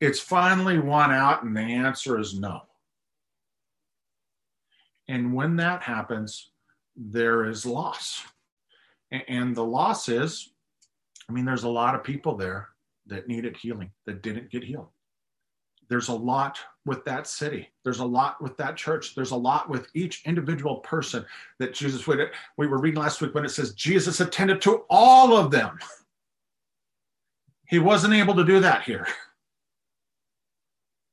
It's 0.00 0.20
finally 0.20 0.78
won 0.78 1.10
out, 1.10 1.42
and 1.42 1.56
the 1.56 1.60
answer 1.60 2.20
is 2.20 2.38
no. 2.38 2.62
And 5.08 5.34
when 5.34 5.56
that 5.56 5.82
happens, 5.82 6.50
there 6.96 7.44
is 7.44 7.64
loss. 7.64 8.22
And 9.10 9.54
the 9.54 9.64
loss 9.64 10.08
is, 10.08 10.50
I 11.28 11.32
mean, 11.32 11.44
there's 11.44 11.64
a 11.64 11.68
lot 11.68 11.94
of 11.94 12.02
people 12.02 12.36
there 12.36 12.68
that 13.06 13.28
needed 13.28 13.56
healing 13.56 13.90
that 14.04 14.22
didn't 14.22 14.50
get 14.50 14.64
healed. 14.64 14.88
There's 15.88 16.08
a 16.08 16.14
lot 16.14 16.58
with 16.84 17.04
that 17.04 17.28
city. 17.28 17.68
There's 17.84 18.00
a 18.00 18.04
lot 18.04 18.42
with 18.42 18.56
that 18.56 18.76
church. 18.76 19.14
There's 19.14 19.30
a 19.30 19.36
lot 19.36 19.68
with 19.68 19.86
each 19.94 20.22
individual 20.26 20.78
person 20.78 21.24
that 21.60 21.74
Jesus 21.74 22.06
would. 22.08 22.30
We 22.56 22.66
were 22.66 22.80
reading 22.80 23.00
last 23.00 23.20
week 23.20 23.34
when 23.34 23.44
it 23.44 23.50
says 23.50 23.74
Jesus 23.74 24.18
attended 24.18 24.60
to 24.62 24.84
all 24.90 25.36
of 25.36 25.52
them. 25.52 25.78
He 27.68 27.78
wasn't 27.78 28.14
able 28.14 28.34
to 28.34 28.44
do 28.44 28.58
that 28.60 28.82
here. 28.82 29.06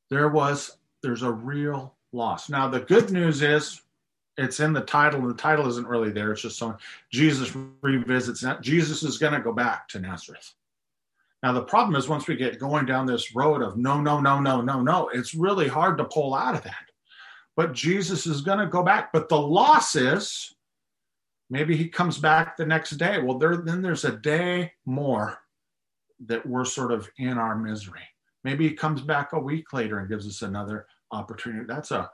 There 0.10 0.29
was, 0.29 0.77
there's 1.03 1.23
a 1.23 1.32
real 1.32 1.95
loss. 2.12 2.49
Now, 2.49 2.67
the 2.67 2.79
good 2.79 3.12
news 3.12 3.43
is 3.43 3.83
it's 4.38 4.60
in 4.60 4.74
the 4.74 4.82
title. 4.82 5.22
And 5.22 5.30
the 5.30 5.41
title 5.41 5.67
isn't 5.67 5.88
really 5.88 6.12
there. 6.12 6.32
It's 6.32 6.41
just 6.41 6.58
so 6.58 6.78
Jesus 7.12 7.56
revisits. 7.82 8.43
Jesus 8.62 9.04
is 9.04 9.17
going 9.17 9.34
to 9.34 9.39
go 9.39 9.54
back 9.54 9.88
to 9.89 10.00
Nazareth. 10.00 10.54
Now 11.41 11.52
the 11.52 11.63
problem 11.63 11.96
is 11.96 12.08
once 12.08 12.28
we 12.28 12.36
get 12.36 12.60
going 12.60 12.86
down 12.86 13.06
this 13.06 13.36
road 13.36 13.62
of 13.62 13.78
no, 13.78 14.00
no, 14.00 14.19
no, 14.22 14.39
no, 14.39 14.62
no, 14.62 14.82
no, 14.82 15.10
it's 15.10 15.36
really 15.36 15.67
hard 15.67 15.98
to 15.98 16.06
pull 16.06 16.34
out 16.34 16.56
of 16.56 16.63
that. 16.63 16.86
But 17.56 17.74
Jesus 17.74 18.26
is 18.26 18.41
going 18.41 18.60
to 18.60 18.65
go 18.65 18.82
back. 18.82 19.12
But 19.12 19.30
the 19.30 19.39
loss 19.39 19.96
is 19.96 20.56
maybe 21.50 21.76
he 21.76 21.88
comes 21.88 22.17
back 22.17 22.56
the 22.56 22.65
next 22.65 22.91
day. 22.91 23.19
Well, 23.22 23.38
there 23.38 23.58
then 23.58 23.82
there's 23.82 24.06
a 24.06 24.17
day 24.17 24.72
more 24.86 25.38
that 26.26 26.46
we're 26.46 26.65
sort 26.65 26.91
of 26.91 27.10
in 27.17 27.38
our 27.38 27.56
misery. 27.56 28.02
Maybe 28.43 28.67
he 28.67 28.74
comes 28.74 29.02
back 29.02 29.34
a 29.34 29.39
week 29.39 29.74
later 29.74 30.00
and 30.00 30.10
gives 30.10 30.28
us 30.28 30.41
another 30.41 30.88
opportunity. 31.12 31.65
That's 31.67 31.91
a 31.91 32.10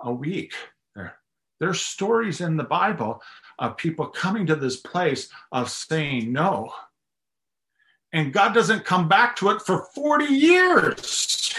a 0.00 0.12
week. 0.12 0.54
There's 1.60 1.80
stories 1.80 2.40
in 2.40 2.56
the 2.56 2.64
Bible 2.64 3.22
of 3.58 3.76
people 3.76 4.06
coming 4.06 4.46
to 4.46 4.56
this 4.56 4.76
place 4.76 5.28
of 5.52 5.70
saying 5.70 6.32
no. 6.32 6.72
And 8.12 8.32
God 8.32 8.54
doesn't 8.54 8.84
come 8.84 9.08
back 9.08 9.36
to 9.36 9.50
it 9.50 9.62
for 9.62 9.86
40 9.94 10.24
years. 10.26 11.54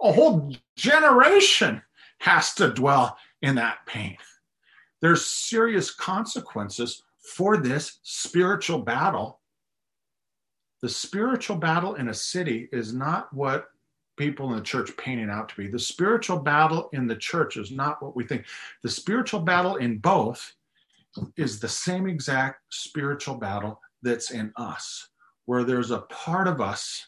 A 0.00 0.12
whole 0.12 0.54
generation 0.76 1.82
has 2.18 2.54
to 2.54 2.72
dwell 2.72 3.18
in 3.42 3.54
that 3.56 3.78
pain. 3.86 4.16
There's 5.00 5.26
serious 5.26 5.90
consequences 5.90 7.02
for 7.34 7.56
this 7.56 7.98
spiritual 8.02 8.78
battle. 8.78 9.40
The 10.80 10.88
spiritual 10.88 11.56
battle 11.56 11.94
in 11.94 12.08
a 12.08 12.14
city 12.14 12.68
is 12.72 12.92
not 12.92 13.32
what 13.32 13.68
people 14.16 14.50
in 14.50 14.56
the 14.56 14.62
church 14.62 14.90
painting 14.96 15.30
out 15.30 15.48
to 15.50 15.56
be. 15.56 15.68
The 15.68 15.78
spiritual 15.78 16.38
battle 16.38 16.88
in 16.92 17.06
the 17.06 17.16
church 17.16 17.56
is 17.56 17.70
not 17.70 18.02
what 18.02 18.16
we 18.16 18.24
think. 18.24 18.44
The 18.82 18.88
spiritual 18.88 19.40
battle 19.40 19.76
in 19.76 19.98
both 19.98 20.54
is 21.36 21.60
the 21.60 21.68
same 21.68 22.06
exact 22.06 22.62
spiritual 22.70 23.36
battle 23.36 23.80
that's 24.02 24.30
in 24.30 24.52
us, 24.56 25.08
where 25.46 25.64
there's 25.64 25.90
a 25.90 26.00
part 26.00 26.48
of 26.48 26.60
us 26.60 27.06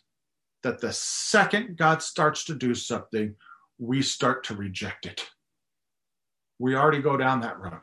that 0.62 0.80
the 0.80 0.92
second 0.92 1.76
God 1.76 2.02
starts 2.02 2.44
to 2.44 2.54
do 2.54 2.74
something, 2.74 3.34
we 3.78 4.02
start 4.02 4.44
to 4.44 4.56
reject 4.56 5.06
it. 5.06 5.28
We 6.58 6.74
already 6.74 7.00
go 7.00 7.16
down 7.16 7.40
that 7.42 7.60
road. 7.60 7.80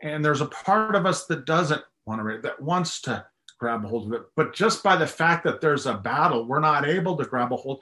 And 0.00 0.24
there's 0.24 0.40
a 0.40 0.46
part 0.46 0.94
of 0.94 1.06
us 1.06 1.26
that 1.26 1.44
doesn't 1.44 1.82
want 2.06 2.20
to, 2.20 2.40
that 2.42 2.60
wants 2.60 3.00
to 3.02 3.24
grab 3.62 3.84
a 3.84 3.88
hold 3.88 4.08
of 4.08 4.20
it. 4.20 4.26
But 4.34 4.54
just 4.54 4.82
by 4.82 4.96
the 4.96 5.06
fact 5.06 5.44
that 5.44 5.60
there's 5.60 5.86
a 5.86 5.94
battle, 5.94 6.48
we're 6.48 6.58
not 6.58 6.84
able 6.84 7.16
to 7.16 7.24
grab 7.24 7.52
a 7.52 7.56
hold. 7.56 7.80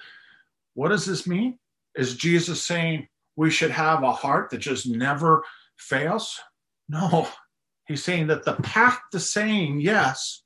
What 0.75 0.91
does 0.91 1.07
this 1.07 1.27
mean? 1.27 1.59
Is 1.97 2.17
Jesus 2.17 2.63
saying 2.67 3.09
we 3.35 3.51
should 3.51 3.71
have 3.71 4.03
a 4.03 4.13
heart 4.13 4.51
that 4.51 4.59
just 4.59 4.87
never 4.87 5.43
fails? 5.79 6.39
No. 6.91 7.27
He's 7.87 8.05
saying 8.05 8.27
that 8.27 8.45
the 8.45 8.53
path 8.57 9.01
to 9.13 9.19
saying 9.19 9.81
yes, 9.81 10.43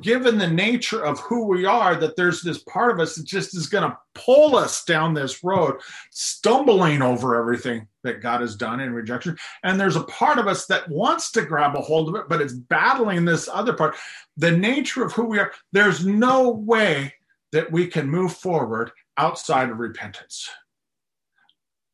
given 0.00 0.38
the 0.38 0.48
nature 0.48 1.04
of 1.04 1.20
who 1.20 1.46
we 1.46 1.64
are, 1.64 1.94
that 1.96 2.16
there's 2.16 2.42
this 2.42 2.58
part 2.58 2.92
of 2.92 3.00
us 3.00 3.14
that 3.14 3.26
just 3.26 3.56
is 3.56 3.66
going 3.66 3.88
to 3.88 3.96
pull 4.14 4.56
us 4.56 4.84
down 4.84 5.14
this 5.14 5.44
road, 5.44 5.80
stumbling 6.10 7.02
over 7.02 7.36
everything 7.36 7.86
that 8.02 8.20
God 8.20 8.40
has 8.40 8.56
done 8.56 8.80
in 8.80 8.92
rejection. 8.92 9.36
And 9.62 9.78
there's 9.78 9.96
a 9.96 10.04
part 10.04 10.38
of 10.38 10.46
us 10.46 10.66
that 10.66 10.88
wants 10.88 11.30
to 11.32 11.44
grab 11.44 11.76
a 11.76 11.80
hold 11.80 12.08
of 12.08 12.14
it, 12.16 12.28
but 12.28 12.40
it's 12.40 12.54
battling 12.54 13.24
this 13.24 13.48
other 13.52 13.72
part. 13.72 13.96
The 14.36 14.50
nature 14.50 15.04
of 15.04 15.12
who 15.12 15.24
we 15.24 15.38
are, 15.38 15.52
there's 15.72 16.04
no 16.04 16.50
way 16.50 17.14
that 17.52 17.70
we 17.70 17.86
can 17.86 18.08
move 18.08 18.34
forward 18.34 18.90
outside 19.16 19.70
of 19.70 19.78
repentance. 19.78 20.48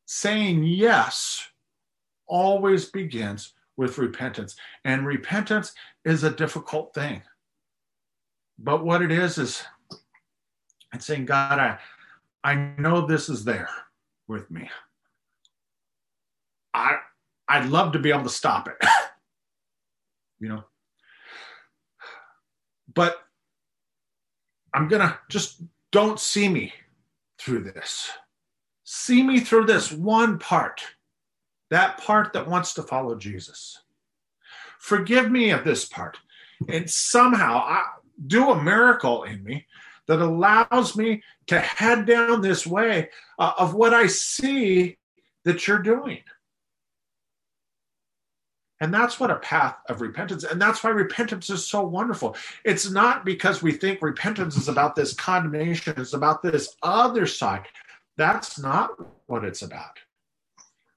Saying 0.06 0.64
yes 0.64 1.46
always 2.26 2.86
begins 2.86 3.52
with 3.76 3.98
repentance, 3.98 4.56
and 4.84 5.06
repentance 5.06 5.72
is 6.04 6.22
a 6.22 6.30
difficult 6.30 6.92
thing. 6.94 7.22
But 8.62 8.84
what 8.84 9.02
it 9.02 9.10
is 9.10 9.38
is 9.38 9.62
it's 10.92 11.06
saying, 11.06 11.24
God, 11.24 11.58
I, 11.58 11.78
I 12.44 12.54
know 12.78 13.06
this 13.06 13.28
is 13.28 13.44
there 13.44 13.70
with 14.28 14.50
me. 14.50 14.68
I 16.74 16.98
I'd 17.48 17.66
love 17.66 17.92
to 17.92 17.98
be 17.98 18.10
able 18.10 18.24
to 18.24 18.28
stop 18.28 18.68
it. 18.68 18.76
you 20.40 20.48
know. 20.48 20.64
But 22.92 23.18
I'm 24.74 24.88
gonna 24.88 25.18
just 25.30 25.62
don't 25.90 26.20
see 26.20 26.48
me 26.48 26.72
through 27.38 27.64
this. 27.64 28.10
See 28.84 29.22
me 29.22 29.40
through 29.40 29.66
this 29.66 29.90
one 29.90 30.38
part. 30.38 30.82
that 31.70 31.98
part 31.98 32.32
that 32.32 32.48
wants 32.48 32.74
to 32.74 32.82
follow 32.82 33.16
Jesus. 33.16 33.80
Forgive 34.78 35.30
me 35.30 35.50
of 35.50 35.64
this 35.64 35.84
part. 35.84 36.18
And 36.68 36.90
somehow 36.90 37.58
I, 37.58 37.84
do 38.26 38.50
a 38.50 38.62
miracle 38.62 39.24
in 39.24 39.42
me 39.44 39.66
that 40.06 40.20
allows 40.20 40.96
me 40.96 41.22
to 41.46 41.60
head 41.60 42.06
down 42.06 42.40
this 42.40 42.66
way 42.66 43.10
uh, 43.38 43.52
of 43.58 43.74
what 43.74 43.94
I 43.94 44.06
see 44.06 44.98
that 45.44 45.66
you're 45.66 45.82
doing. 45.82 46.18
And 48.80 48.92
that's 48.94 49.20
what 49.20 49.30
a 49.30 49.36
path 49.36 49.76
of 49.88 50.00
repentance. 50.00 50.42
And 50.42 50.60
that's 50.60 50.82
why 50.82 50.90
repentance 50.90 51.50
is 51.50 51.66
so 51.66 51.82
wonderful. 51.82 52.34
It's 52.64 52.90
not 52.90 53.26
because 53.26 53.62
we 53.62 53.72
think 53.72 54.00
repentance 54.00 54.56
is 54.56 54.68
about 54.68 54.96
this 54.96 55.12
condemnation, 55.12 55.94
it's 55.98 56.14
about 56.14 56.42
this 56.42 56.76
other 56.82 57.26
side. 57.26 57.66
That's 58.16 58.58
not 58.58 58.90
what 59.26 59.44
it's 59.44 59.62
about. 59.62 59.98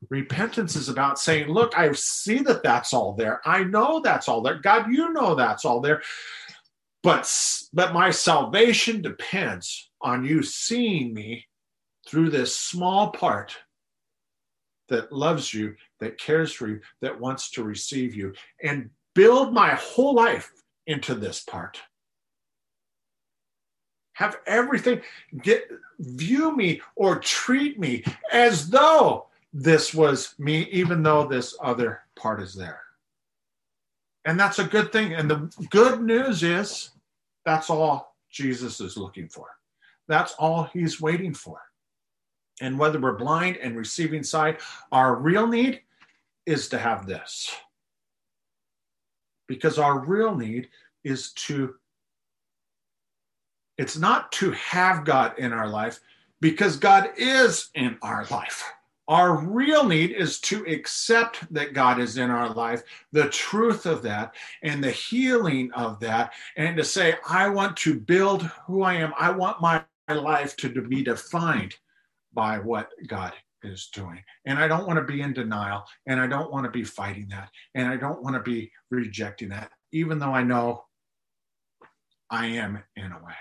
Repentance 0.09 0.75
is 0.75 0.89
about 0.89 1.19
saying, 1.19 1.47
Look, 1.47 1.77
I 1.77 1.91
see 1.93 2.39
that 2.39 2.63
that's 2.63 2.93
all 2.93 3.13
there. 3.13 3.41
I 3.45 3.63
know 3.63 3.99
that's 4.01 4.27
all 4.27 4.41
there. 4.41 4.55
God, 4.55 4.91
you 4.91 5.13
know 5.13 5.35
that's 5.35 5.65
all 5.65 5.79
there. 5.79 6.01
But, 7.03 7.29
but 7.73 7.93
my 7.93 8.11
salvation 8.11 9.01
depends 9.01 9.89
on 10.01 10.23
you 10.23 10.41
seeing 10.41 11.13
me 11.13 11.45
through 12.07 12.29
this 12.29 12.55
small 12.55 13.11
part 13.11 13.55
that 14.87 15.11
loves 15.11 15.53
you, 15.53 15.75
that 15.99 16.17
cares 16.17 16.53
for 16.53 16.67
you, 16.67 16.79
that 17.01 17.19
wants 17.19 17.51
to 17.51 17.63
receive 17.63 18.15
you, 18.15 18.33
and 18.61 18.89
build 19.15 19.53
my 19.53 19.71
whole 19.71 20.15
life 20.15 20.51
into 20.87 21.13
this 21.13 21.41
part. 21.41 21.79
Have 24.13 24.37
everything 24.45 25.01
get 25.41 25.69
view 25.99 26.55
me 26.55 26.81
or 26.95 27.19
treat 27.19 27.79
me 27.79 28.03
as 28.31 28.69
though 28.69 29.27
this 29.53 29.93
was 29.93 30.35
me, 30.37 30.63
even 30.71 31.03
though 31.03 31.27
this 31.27 31.55
other 31.61 32.01
part 32.15 32.41
is 32.41 32.53
there. 32.53 32.81
And 34.25 34.39
that's 34.39 34.59
a 34.59 34.63
good 34.63 34.91
thing. 34.91 35.13
And 35.13 35.29
the 35.29 35.67
good 35.69 36.01
news 36.01 36.43
is 36.43 36.91
that's 37.45 37.69
all 37.69 38.15
Jesus 38.29 38.79
is 38.81 38.97
looking 38.97 39.27
for. 39.27 39.47
That's 40.07 40.33
all 40.33 40.63
he's 40.73 40.99
waiting 40.99 41.33
for. 41.33 41.61
And 42.61 42.77
whether 42.77 42.99
we're 42.99 43.17
blind 43.17 43.57
and 43.57 43.77
receiving 43.77 44.23
sight, 44.23 44.59
our 44.91 45.15
real 45.15 45.47
need 45.47 45.81
is 46.45 46.67
to 46.69 46.77
have 46.77 47.05
this. 47.07 47.51
Because 49.47 49.77
our 49.77 49.99
real 49.99 50.35
need 50.35 50.69
is 51.03 51.31
to, 51.33 51.75
it's 53.77 53.97
not 53.97 54.31
to 54.33 54.51
have 54.51 55.05
God 55.05 55.37
in 55.37 55.51
our 55.51 55.67
life, 55.67 55.99
because 56.41 56.77
God 56.77 57.09
is 57.17 57.69
in 57.75 57.97
our 58.01 58.25
life. 58.29 58.63
Our 59.07 59.35
real 59.35 59.85
need 59.85 60.11
is 60.11 60.39
to 60.41 60.63
accept 60.65 61.53
that 61.53 61.73
God 61.73 61.99
is 61.99 62.17
in 62.17 62.29
our 62.29 62.53
life, 62.53 62.83
the 63.11 63.27
truth 63.29 63.85
of 63.85 64.01
that, 64.03 64.33
and 64.61 64.81
the 64.81 64.91
healing 64.91 65.71
of 65.73 65.99
that, 65.99 66.33
and 66.55 66.77
to 66.77 66.83
say, 66.85 67.17
I 67.27 67.49
want 67.49 67.75
to 67.77 67.99
build 67.99 68.43
who 68.65 68.83
I 68.83 68.93
am. 68.93 69.13
I 69.19 69.31
want 69.31 69.61
my 69.61 69.83
life 70.09 70.55
to 70.57 70.69
be 70.69 71.03
defined 71.03 71.75
by 72.33 72.59
what 72.59 72.89
God 73.07 73.33
is 73.61 73.89
doing. 73.93 74.21
And 74.45 74.57
I 74.57 74.67
don't 74.67 74.87
want 74.87 74.99
to 74.99 75.05
be 75.05 75.21
in 75.21 75.33
denial, 75.33 75.83
and 76.07 76.19
I 76.19 76.27
don't 76.27 76.51
want 76.51 76.65
to 76.65 76.71
be 76.71 76.83
fighting 76.83 77.27
that, 77.29 77.49
and 77.75 77.89
I 77.89 77.97
don't 77.97 78.23
want 78.23 78.35
to 78.35 78.41
be 78.41 78.71
rejecting 78.89 79.49
that, 79.49 79.71
even 79.91 80.17
though 80.17 80.33
I 80.33 80.43
know 80.43 80.85
I 82.29 82.45
am 82.47 82.81
in 82.95 83.11
a 83.11 83.23
way. 83.23 83.33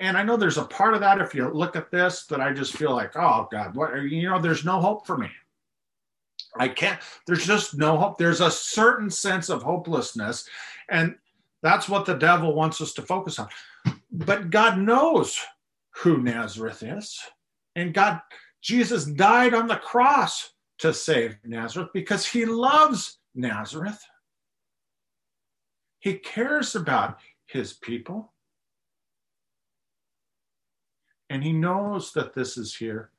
And, 0.00 0.16
I 0.16 0.22
know 0.22 0.36
there's 0.36 0.58
a 0.58 0.64
part 0.64 0.94
of 0.94 1.00
that 1.00 1.20
if 1.20 1.34
you 1.34 1.48
look 1.48 1.76
at 1.76 1.90
this 1.90 2.24
that 2.26 2.40
I 2.40 2.52
just 2.52 2.76
feel 2.76 2.92
like, 2.92 3.12
oh 3.16 3.48
God, 3.50 3.74
what 3.74 3.94
you 4.02 4.28
know, 4.28 4.40
there's 4.40 4.64
no 4.64 4.80
hope 4.80 5.06
for 5.06 5.18
me. 5.18 5.28
I 6.58 6.68
can't, 6.68 6.98
there's 7.26 7.46
just 7.46 7.76
no 7.76 7.96
hope. 7.98 8.18
There's 8.18 8.40
a 8.40 8.50
certain 8.50 9.10
sense 9.10 9.48
of 9.50 9.62
hopelessness. 9.62 10.48
And 10.88 11.16
that's 11.62 11.88
what 11.88 12.06
the 12.06 12.14
devil 12.14 12.54
wants 12.54 12.80
us 12.80 12.92
to 12.94 13.02
focus 13.02 13.38
on. 13.38 13.48
But 14.10 14.50
God 14.50 14.78
knows 14.78 15.38
who 15.90 16.22
Nazareth 16.22 16.82
is. 16.82 17.20
And 17.74 17.92
God, 17.92 18.20
Jesus 18.62 19.04
died 19.04 19.52
on 19.52 19.66
the 19.66 19.76
cross 19.76 20.52
to 20.78 20.92
save 20.94 21.36
Nazareth 21.44 21.90
because 21.92 22.26
he 22.26 22.44
loves 22.44 23.18
Nazareth. 23.34 24.02
He 26.00 26.14
cares 26.14 26.74
about 26.74 27.18
his 27.46 27.72
people. 27.72 28.32
And 31.30 31.42
he 31.42 31.52
knows 31.52 32.12
that 32.12 32.34
this 32.34 32.56
is 32.56 32.74
here. 32.74 33.10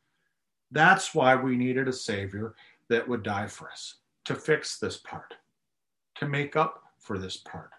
That's 0.71 1.13
why 1.13 1.35
we 1.35 1.55
needed 1.55 1.87
a 1.87 1.93
Savior 1.93 2.55
that 2.89 3.07
would 3.07 3.23
die 3.23 3.47
for 3.47 3.69
us 3.69 3.95
to 4.25 4.35
fix 4.35 4.77
this 4.77 4.97
part, 4.97 5.33
to 6.15 6.27
make 6.27 6.55
up 6.55 6.83
for 6.99 7.17
this 7.17 7.37
part. 7.37 7.69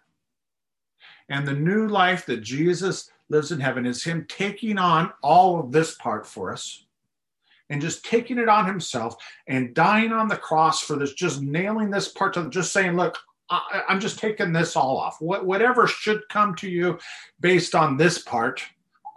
And 1.29 1.47
the 1.47 1.55
new 1.55 1.87
life 1.88 2.25
that 2.27 2.43
Jesus 2.43 3.11
lives 3.29 3.53
in 3.53 3.61
heaven 3.61 3.85
is 3.87 4.05
Him 4.05 4.27
taking 4.29 4.79
on 4.79 5.12
all 5.23 5.61
of 5.61 5.73
this 5.73 5.95
part 5.97 6.27
for 6.27 6.53
us 6.53 6.87
and 7.71 7.83
just 7.83 8.05
taking 8.05 8.38
it 8.38 8.49
on 8.49 8.67
Himself 8.67 9.17
and 9.47 9.75
dying 9.75 10.12
on 10.12 10.29
the 10.29 10.37
cross 10.37 10.81
for 10.81 10.97
this, 10.97 11.12
just 11.12 11.43
nailing 11.43 11.91
this 11.91 12.09
part 12.09 12.35
to 12.35 12.49
just 12.49 12.73
saying, 12.73 12.97
Look, 12.97 13.19
I, 13.51 13.83
am 13.88 14.01
just 14.01 14.19
taking 14.19 14.53
this 14.53 14.77
all 14.77 14.97
off. 14.97 15.21
What, 15.21 15.47
whatever 15.47 15.87
should 15.87 16.29
come 16.29 16.55
to 16.57 16.69
you 16.69 16.99
based 17.41 17.75
on 17.75 17.97
this 17.97 18.19
part, 18.19 18.62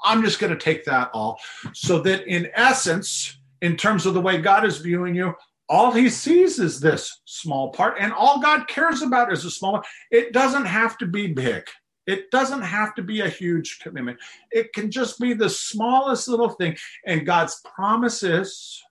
I'm 0.03 0.23
just 0.23 0.39
going 0.39 0.51
to 0.51 0.59
take 0.59 0.85
that 0.85 1.11
all. 1.13 1.39
So 1.73 1.99
that 2.01 2.27
in 2.27 2.49
essence, 2.53 3.37
in 3.61 3.77
terms 3.77 4.05
of 4.05 4.13
the 4.13 4.21
way 4.21 4.41
God 4.41 4.65
is 4.65 4.77
viewing 4.77 5.15
you, 5.15 5.33
all 5.69 5.91
he 5.91 6.09
sees 6.09 6.59
is 6.59 6.81
this 6.81 7.21
small 7.25 7.71
part, 7.71 7.95
and 7.97 8.11
all 8.11 8.41
God 8.41 8.67
cares 8.67 9.01
about 9.01 9.31
is 9.31 9.45
a 9.45 9.51
small 9.51 9.73
one. 9.73 9.83
It 10.11 10.33
doesn't 10.33 10.65
have 10.65 10.97
to 10.97 11.05
be 11.05 11.27
big. 11.27 11.63
It 12.07 12.29
doesn't 12.29 12.63
have 12.63 12.93
to 12.95 13.03
be 13.03 13.21
a 13.21 13.29
huge 13.29 13.79
commitment. 13.79 14.17
It 14.51 14.73
can 14.73 14.91
just 14.91 15.19
be 15.19 15.33
the 15.33 15.49
smallest 15.49 16.27
little 16.27 16.49
thing. 16.49 16.75
And 17.05 17.25
God's 17.25 17.61
promise 17.75 18.21
is 18.21 18.83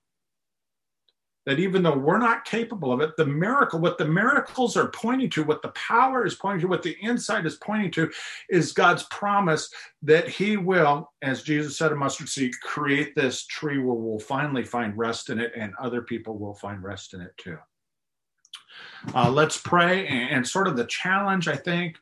that 1.50 1.58
even 1.58 1.82
though 1.82 1.98
we're 1.98 2.16
not 2.16 2.44
capable 2.44 2.92
of 2.92 3.00
it, 3.00 3.16
the 3.16 3.26
miracle, 3.26 3.80
what 3.80 3.98
the 3.98 4.04
miracles 4.04 4.76
are 4.76 4.86
pointing 4.90 5.28
to, 5.28 5.42
what 5.42 5.62
the 5.62 5.70
power 5.70 6.24
is 6.24 6.36
pointing 6.36 6.60
to, 6.60 6.68
what 6.68 6.84
the 6.84 6.96
insight 7.02 7.44
is 7.44 7.56
pointing 7.56 7.90
to, 7.90 8.08
is 8.48 8.70
God's 8.70 9.02
promise 9.10 9.68
that 10.02 10.28
He 10.28 10.56
will, 10.56 11.12
as 11.22 11.42
Jesus 11.42 11.76
said 11.76 11.90
in 11.90 11.98
Mustard 11.98 12.28
Seed, 12.28 12.52
create 12.62 13.16
this 13.16 13.46
tree 13.46 13.78
where 13.78 13.96
we'll 13.96 14.20
finally 14.20 14.62
find 14.62 14.96
rest 14.96 15.28
in 15.28 15.40
it 15.40 15.50
and 15.56 15.72
other 15.80 16.02
people 16.02 16.38
will 16.38 16.54
find 16.54 16.84
rest 16.84 17.14
in 17.14 17.20
it 17.20 17.36
too. 17.36 17.58
Uh, 19.12 19.28
let's 19.28 19.60
pray. 19.60 20.06
And, 20.06 20.46
sort 20.46 20.68
of 20.68 20.76
the 20.76 20.86
challenge, 20.86 21.48
I 21.48 21.56
think, 21.56 21.96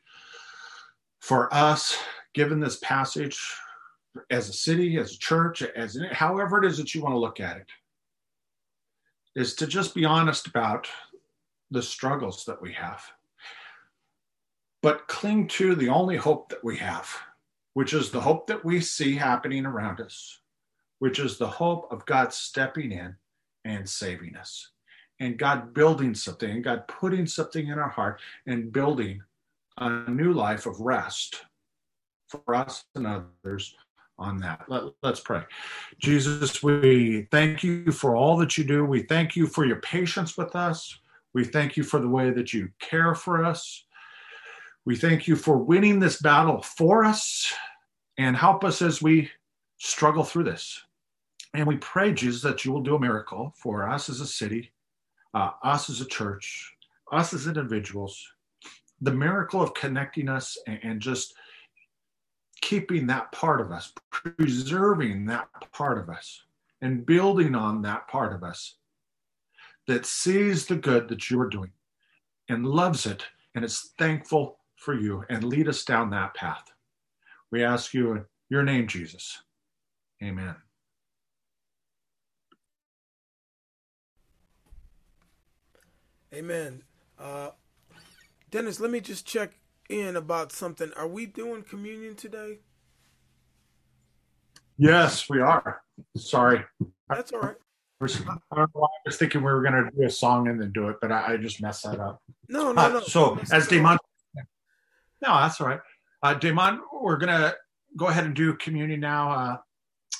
for 1.21 1.51
us, 1.51 1.97
given 2.35 2.59
this 2.59 2.77
passage, 2.83 3.41
as 4.29 4.47
a 4.47 4.53
city, 4.53 4.99
as 4.99 5.13
a 5.13 5.17
church, 5.17 5.63
as 5.63 5.97
however 6.11 6.63
it 6.63 6.69
is 6.69 6.77
that 6.77 6.93
you 6.93 7.01
want 7.01 7.15
to 7.15 7.19
look 7.19 7.39
at 7.39 7.57
it 7.57 7.65
is 9.35 9.55
to 9.55 9.67
just 9.67 9.95
be 9.95 10.05
honest 10.05 10.47
about 10.47 10.87
the 11.71 11.81
struggles 11.81 12.45
that 12.45 12.61
we 12.61 12.73
have, 12.73 13.03
but 14.81 15.07
cling 15.07 15.47
to 15.47 15.75
the 15.75 15.89
only 15.89 16.17
hope 16.17 16.49
that 16.49 16.63
we 16.63 16.77
have, 16.77 17.09
which 17.73 17.93
is 17.93 18.09
the 18.09 18.21
hope 18.21 18.47
that 18.47 18.63
we 18.65 18.81
see 18.81 19.15
happening 19.15 19.65
around 19.65 20.01
us, 20.01 20.39
which 20.99 21.19
is 21.19 21.37
the 21.37 21.47
hope 21.47 21.87
of 21.91 22.05
God 22.05 22.33
stepping 22.33 22.91
in 22.91 23.15
and 23.65 23.87
saving 23.87 24.35
us, 24.35 24.71
and 25.19 25.37
God 25.37 25.73
building 25.73 26.15
something, 26.15 26.49
and 26.49 26.63
God 26.63 26.87
putting 26.87 27.27
something 27.27 27.67
in 27.67 27.77
our 27.77 27.89
heart 27.89 28.21
and 28.47 28.73
building 28.73 29.21
a 29.77 30.09
new 30.09 30.33
life 30.33 30.65
of 30.65 30.79
rest 30.79 31.43
for 32.27 32.55
us 32.55 32.83
and 32.95 33.07
others 33.07 33.75
on 34.19 34.37
that. 34.39 34.65
Let, 34.67 34.83
us 35.03 35.19
pray. 35.19 35.43
Jesus, 35.97 36.61
we 36.61 37.27
thank 37.31 37.63
you 37.63 37.91
for 37.91 38.15
all 38.15 38.37
that 38.37 38.57
you 38.57 38.63
do. 38.63 38.85
We 38.85 39.03
thank 39.03 39.35
you 39.35 39.47
for 39.47 39.65
your 39.65 39.81
patience 39.81 40.37
with 40.37 40.55
us. 40.55 40.99
We 41.33 41.45
thank 41.45 41.77
you 41.77 41.83
for 41.83 41.99
the 41.99 42.09
way 42.09 42.31
that 42.31 42.53
you 42.53 42.69
care 42.79 43.15
for 43.15 43.45
us. 43.45 43.85
We 44.85 44.95
thank 44.95 45.27
you 45.27 45.35
for 45.35 45.57
winning 45.57 45.99
this 45.99 46.21
battle 46.21 46.61
for 46.61 47.05
us 47.05 47.51
and 48.17 48.35
help 48.35 48.63
us 48.63 48.81
as 48.81 49.01
we 49.01 49.29
struggle 49.77 50.23
through 50.23 50.43
this. 50.43 50.83
And 51.53 51.65
we 51.65 51.77
pray, 51.77 52.13
Jesus, 52.13 52.41
that 52.43 52.65
you 52.65 52.71
will 52.71 52.81
do 52.81 52.95
a 52.95 52.99
miracle 52.99 53.53
for 53.55 53.87
us 53.89 54.09
as 54.09 54.21
a 54.21 54.27
city, 54.27 54.71
uh, 55.33 55.51
us 55.63 55.89
as 55.89 56.01
a 56.01 56.05
church, 56.05 56.73
us 57.11 57.33
as 57.33 57.47
individuals, 57.47 58.23
the 59.01 59.11
miracle 59.11 59.61
of 59.61 59.73
connecting 59.73 60.29
us 60.29 60.57
and, 60.67 60.79
and 60.83 60.99
just 60.99 61.33
keeping 62.61 63.07
that 63.07 63.31
part 63.31 63.61
of 63.61 63.71
us, 63.71 63.93
preserving 64.11 65.25
that 65.25 65.47
part 65.71 65.97
of 65.97 66.09
us, 66.09 66.43
and 66.81 67.05
building 67.05 67.55
on 67.55 67.81
that 67.81 68.07
part 68.07 68.33
of 68.33 68.43
us 68.43 68.75
that 69.87 70.05
sees 70.05 70.65
the 70.67 70.75
good 70.75 71.07
that 71.09 71.29
you 71.29 71.39
are 71.41 71.49
doing 71.49 71.71
and 72.47 72.65
loves 72.65 73.05
it 73.05 73.25
and 73.55 73.65
is 73.65 73.91
thankful 73.97 74.59
for 74.75 74.93
you 74.93 75.23
and 75.29 75.43
lead 75.43 75.67
us 75.67 75.83
down 75.83 76.09
that 76.09 76.33
path. 76.33 76.71
We 77.51 77.63
ask 77.63 77.93
you 77.93 78.11
in 78.13 78.25
your 78.49 78.63
name, 78.63 78.87
Jesus. 78.87 79.41
Amen. 80.23 80.55
Amen. 86.33 86.83
Uh, 87.17 87.49
Dennis, 88.51 88.79
let 88.79 88.91
me 88.91 89.01
just 89.01 89.25
check 89.25 89.58
in 89.89 90.15
about 90.15 90.51
something. 90.51 90.91
Are 90.95 91.07
we 91.07 91.25
doing 91.25 91.63
communion 91.63 92.15
today? 92.15 92.59
Yes, 94.77 95.29
we 95.29 95.41
are. 95.41 95.81
Sorry. 96.15 96.63
That's 97.09 97.33
all 97.33 97.39
right. 97.41 97.55
I 98.01 98.07
don't 98.07 98.39
know 98.57 98.67
why 98.73 98.87
I 98.87 98.99
was 99.07 99.17
thinking 99.17 99.41
we 99.41 99.51
were 99.51 99.61
going 99.61 99.73
to 99.73 99.89
do 99.93 100.03
a 100.05 100.09
song 100.09 100.47
and 100.47 100.61
then 100.61 100.71
do 100.71 100.87
it, 100.87 100.97
but 101.01 101.11
I, 101.11 101.33
I 101.33 101.37
just 101.37 101.61
messed 101.61 101.83
that 101.83 101.99
up. 101.99 102.21
No, 102.47 102.71
no, 102.71 102.81
Uh, 102.81 102.87
no. 102.89 102.99
so, 103.01 103.35
That's 103.35 103.51
as. 103.51 103.67
Damon, 103.67 103.97
no, 105.21 105.35
that's 105.35 105.59
all 105.59 105.67
right. 105.67 105.81
Uh, 106.23 106.33
Damon, 106.35 106.79
we're 106.93 107.17
going 107.17 107.35
to 107.37 107.57
go 107.97 108.07
ahead 108.07 108.23
and 108.23 108.33
do 108.33 108.53
communion 108.53 109.01
now. 109.01 109.31
Uh, 109.31 109.57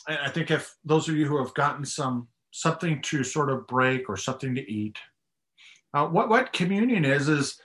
and 0.10 0.18
I 0.20 0.30
think 0.30 0.52
if 0.52 0.76
those 0.84 1.08
of 1.08 1.16
you 1.16 1.26
who 1.26 1.38
have 1.38 1.54
gotten 1.54 1.86
some 1.86 2.28
something 2.52 3.02
to 3.04 3.24
sort 3.24 3.50
of 3.50 3.66
break 3.68 4.10
or 4.10 4.18
something 4.18 4.56
to 4.56 4.70
eat, 4.72 4.98
uh, 5.94 6.06
what 6.06 6.28
what 6.28 6.52
communion 6.52 7.06
is 7.06 7.30
is 7.30 7.62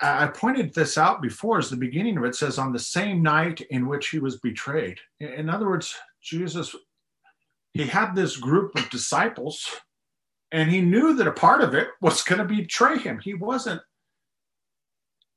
I, 0.00 0.24
I 0.24 0.26
pointed 0.28 0.74
this 0.74 0.98
out 0.98 1.22
before. 1.22 1.58
As 1.58 1.70
the 1.70 1.76
beginning 1.76 2.16
of 2.16 2.24
it 2.24 2.34
says, 2.34 2.58
on 2.58 2.72
the 2.72 2.78
same 2.78 3.22
night 3.22 3.60
in 3.70 3.86
which 3.88 4.08
he 4.08 4.18
was 4.18 4.38
betrayed. 4.38 4.98
In- 5.20 5.32
In 5.32 5.50
other 5.50 5.66
words, 5.66 5.94
Jesus 6.22 6.74
he 7.76 7.86
had 7.86 8.14
this 8.14 8.38
group 8.38 8.74
of 8.74 8.88
disciples 8.88 9.68
and 10.50 10.70
he 10.70 10.80
knew 10.80 11.12
that 11.14 11.26
a 11.26 11.32
part 11.32 11.60
of 11.60 11.74
it 11.74 11.88
was 12.00 12.22
going 12.22 12.38
to 12.38 12.44
betray 12.46 12.96
him. 12.98 13.20
He 13.22 13.34
wasn't, 13.34 13.82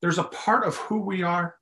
there's 0.02 0.20
a 0.20 0.24
part 0.24 0.66
of 0.66 0.78
who 0.78 1.02
we 1.02 1.22
are 1.22 1.56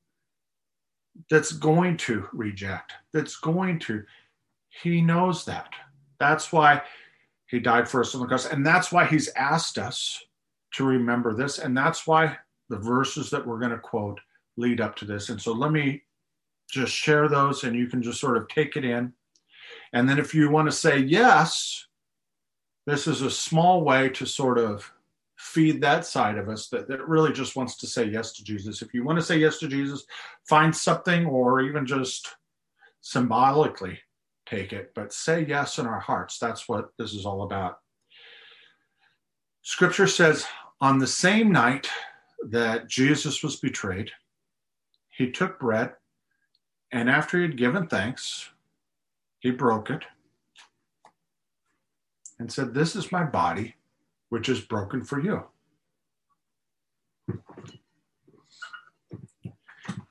that's 1.32 1.52
going 1.52 1.97
to 1.97 2.28
reject, 2.32 2.93
that's 3.12 3.38
going 3.38 3.80
to, 3.80 4.04
he 4.69 5.02
knows 5.02 5.45
that. 5.45 5.69
That's 6.19 6.52
why 6.54 6.84
he 7.47 7.60
died 7.60 7.89
for 7.89 8.02
us 8.02 8.13
on 8.13 8.21
the 8.21 8.28
cross. 8.28 8.45
And 8.45 8.63
that's 8.63 8.91
why 8.91 9.06
he's 9.06 9.30
asked 9.30 9.80
us 9.80 10.23
to 10.73 10.86
remember 10.86 11.34
this. 11.34 11.58
And 11.58 11.76
that's 11.76 12.06
why 12.06 12.38
the 12.69 12.77
verses 12.77 13.30
that 13.30 13.45
we're 13.45 13.60
going 13.60 13.71
to 13.71 13.77
quote 13.77 14.19
lead 14.58 14.82
up 14.82 14.95
to 14.97 15.06
this. 15.06 15.30
And 15.30 15.41
so 15.41 15.53
let 15.53 15.71
me 15.71 16.03
just 16.69 16.93
share 16.93 17.30
those 17.30 17.63
and 17.63 17.75
you 17.75 17.88
can 17.88 18.01
just 18.01 18.19
sort 18.19 18.38
of 18.38 18.47
take 18.49 18.75
it 18.75 18.84
in. 18.84 19.13
And 19.93 20.10
then 20.10 20.19
if 20.19 20.34
you 20.34 20.49
want 20.49 20.67
to 20.67 20.75
say 20.75 20.99
yes, 20.99 21.86
this 22.86 23.08
is 23.08 23.21
a 23.21 23.32
small 23.32 23.84
way 23.84 24.10
to 24.10 24.25
sort 24.25 24.58
of 24.58 24.91
feed 25.38 25.82
that 25.82 26.06
side 26.06 26.38
of 26.38 26.49
us 26.49 26.67
that, 26.69 26.88
that 26.88 27.08
really 27.08 27.32
just 27.32 27.56
wants 27.56 27.77
to 27.77 27.88
say 27.88 28.06
yes 28.06 28.34
to 28.34 28.43
Jesus. 28.43 28.82
If 28.82 28.93
you 28.93 29.03
want 29.03 29.19
to 29.19 29.25
say 29.25 29.38
yes 29.38 29.60
to 29.60 29.67
Jesus, 29.67 30.06
find 30.49 30.75
something 30.75 31.25
or 31.25 31.62
even 31.62 31.86
just 31.86 32.36
symbolically 33.01 33.99
take 34.47 34.73
it, 34.73 34.91
but 34.95 35.13
say 35.13 35.45
yes 35.45 35.77
in 35.77 35.86
our 35.86 35.99
hearts. 35.99 36.39
That's 36.39 36.67
what 36.67 36.89
this 36.97 37.13
is 37.13 37.25
all 37.25 37.43
about. 37.43 37.77
Scripture 39.62 40.08
says, 40.08 40.45
on 40.80 40.97
the 40.97 41.08
same 41.08 41.51
night 41.51 41.89
that 42.45 42.88
Jesus 42.88 43.43
was 43.43 43.56
betrayed, 43.56 44.12
he 45.10 45.32
took 45.32 45.60
bread, 45.60 45.93
and 46.91 47.10
after 47.10 47.38
he 47.38 47.43
had 47.43 47.58
given 47.58 47.88
thanks, 47.88 48.50
he 49.39 49.52
broke 49.52 49.89
it 49.89 50.04
and 52.39 52.52
said, 52.52 52.73
This 52.73 52.95
is 52.95 53.12
my 53.12 53.23
body, 53.23 53.76
which 54.30 54.50
is 54.50 54.62
broken 54.62 55.04
for 55.04 55.19
you. 55.19 55.43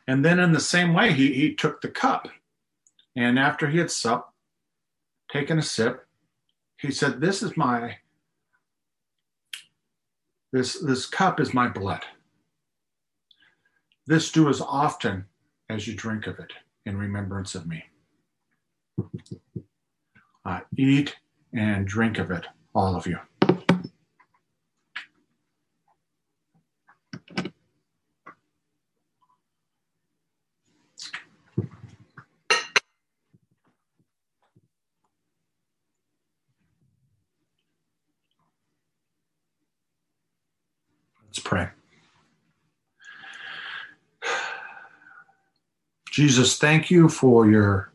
And 0.08 0.24
then, 0.24 0.38
in 0.38 0.52
the 0.52 0.60
same 0.60 0.94
way, 0.94 1.12
he, 1.12 1.32
he 1.32 1.54
took 1.54 1.80
the 1.80 1.88
cup. 1.88 2.28
And 3.16 3.38
after 3.38 3.68
he 3.68 3.78
had 3.78 3.90
supped, 3.90 4.30
taken 5.30 5.58
a 5.58 5.62
sip, 5.62 6.06
he 6.78 6.90
said, 6.90 7.20
This 7.20 7.42
is 7.42 7.56
my, 7.56 7.96
this, 10.52 10.78
this 10.80 11.06
cup 11.06 11.40
is 11.40 11.52
my 11.52 11.68
blood. 11.68 12.04
This 14.08 14.30
do 14.30 14.48
as 14.48 14.60
often 14.60 15.24
as 15.68 15.88
you 15.88 15.94
drink 15.94 16.28
of 16.28 16.38
it 16.38 16.52
in 16.84 16.96
remembrance 16.96 17.54
of 17.54 17.66
me. 17.66 17.84
Uh, 20.44 20.60
eat 20.76 21.16
and 21.52 21.88
drink 21.88 22.20
of 22.20 22.30
it, 22.30 22.46
all 22.72 22.94
of 22.94 23.04
you. 23.04 23.18
Let's 41.24 41.40
pray. 41.42 41.70
Jesus, 46.16 46.56
thank 46.56 46.90
you 46.90 47.10
for 47.10 47.46
your 47.46 47.92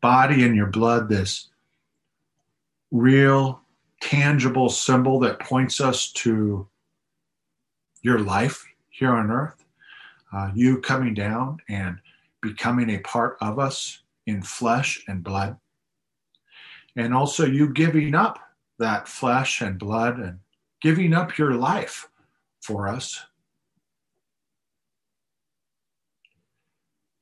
body 0.00 0.42
and 0.42 0.56
your 0.56 0.66
blood, 0.66 1.08
this 1.08 1.46
real, 2.90 3.60
tangible 4.00 4.68
symbol 4.68 5.20
that 5.20 5.38
points 5.38 5.80
us 5.80 6.10
to 6.14 6.66
your 8.02 8.18
life 8.18 8.66
here 8.90 9.14
on 9.14 9.30
earth. 9.30 9.64
Uh, 10.32 10.50
you 10.52 10.80
coming 10.80 11.14
down 11.14 11.60
and 11.68 12.00
becoming 12.42 12.90
a 12.90 12.98
part 12.98 13.36
of 13.40 13.60
us 13.60 14.00
in 14.26 14.42
flesh 14.42 15.04
and 15.06 15.22
blood. 15.22 15.56
And 16.96 17.14
also 17.14 17.46
you 17.46 17.72
giving 17.72 18.16
up 18.16 18.40
that 18.80 19.06
flesh 19.06 19.60
and 19.60 19.78
blood 19.78 20.18
and 20.18 20.40
giving 20.82 21.14
up 21.14 21.38
your 21.38 21.54
life 21.54 22.08
for 22.60 22.88
us. 22.88 23.27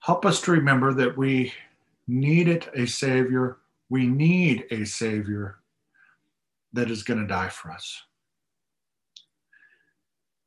Help 0.07 0.25
us 0.25 0.41
to 0.41 0.53
remember 0.53 0.95
that 0.95 1.19
we 1.19 1.53
needed 2.07 2.71
a 2.75 2.87
Savior. 2.87 3.57
We 3.91 4.07
need 4.07 4.65
a 4.71 4.85
Savior 4.85 5.59
that 6.73 6.93
is 6.93 7.03
going 7.03 7.19
to 7.19 7.27
die 7.27 7.49
for 7.49 7.73
us. 7.73 8.05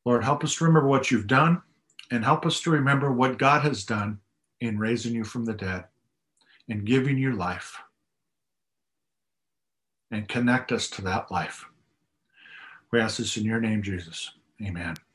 Lord, 0.05 0.23
help 0.23 0.45
us 0.45 0.55
to 0.55 0.63
remember 0.63 0.87
what 0.87 1.11
you've 1.11 1.27
done 1.27 1.61
and 2.09 2.23
help 2.23 2.45
us 2.45 2.61
to 2.61 2.71
remember 2.71 3.11
what 3.11 3.37
God 3.37 3.63
has 3.63 3.83
done 3.83 4.21
in 4.61 4.79
raising 4.79 5.13
you 5.13 5.25
from 5.25 5.43
the 5.43 5.53
dead 5.53 5.83
and 6.69 6.85
giving 6.85 7.17
you 7.17 7.33
life 7.33 7.75
and 10.09 10.29
connect 10.29 10.71
us 10.71 10.89
to 10.91 11.01
that 11.01 11.29
life. 11.31 11.65
We 12.91 13.01
ask 13.01 13.17
this 13.17 13.35
in 13.35 13.43
your 13.43 13.59
name, 13.59 13.83
Jesus. 13.83 14.31
Amen. 14.65 14.95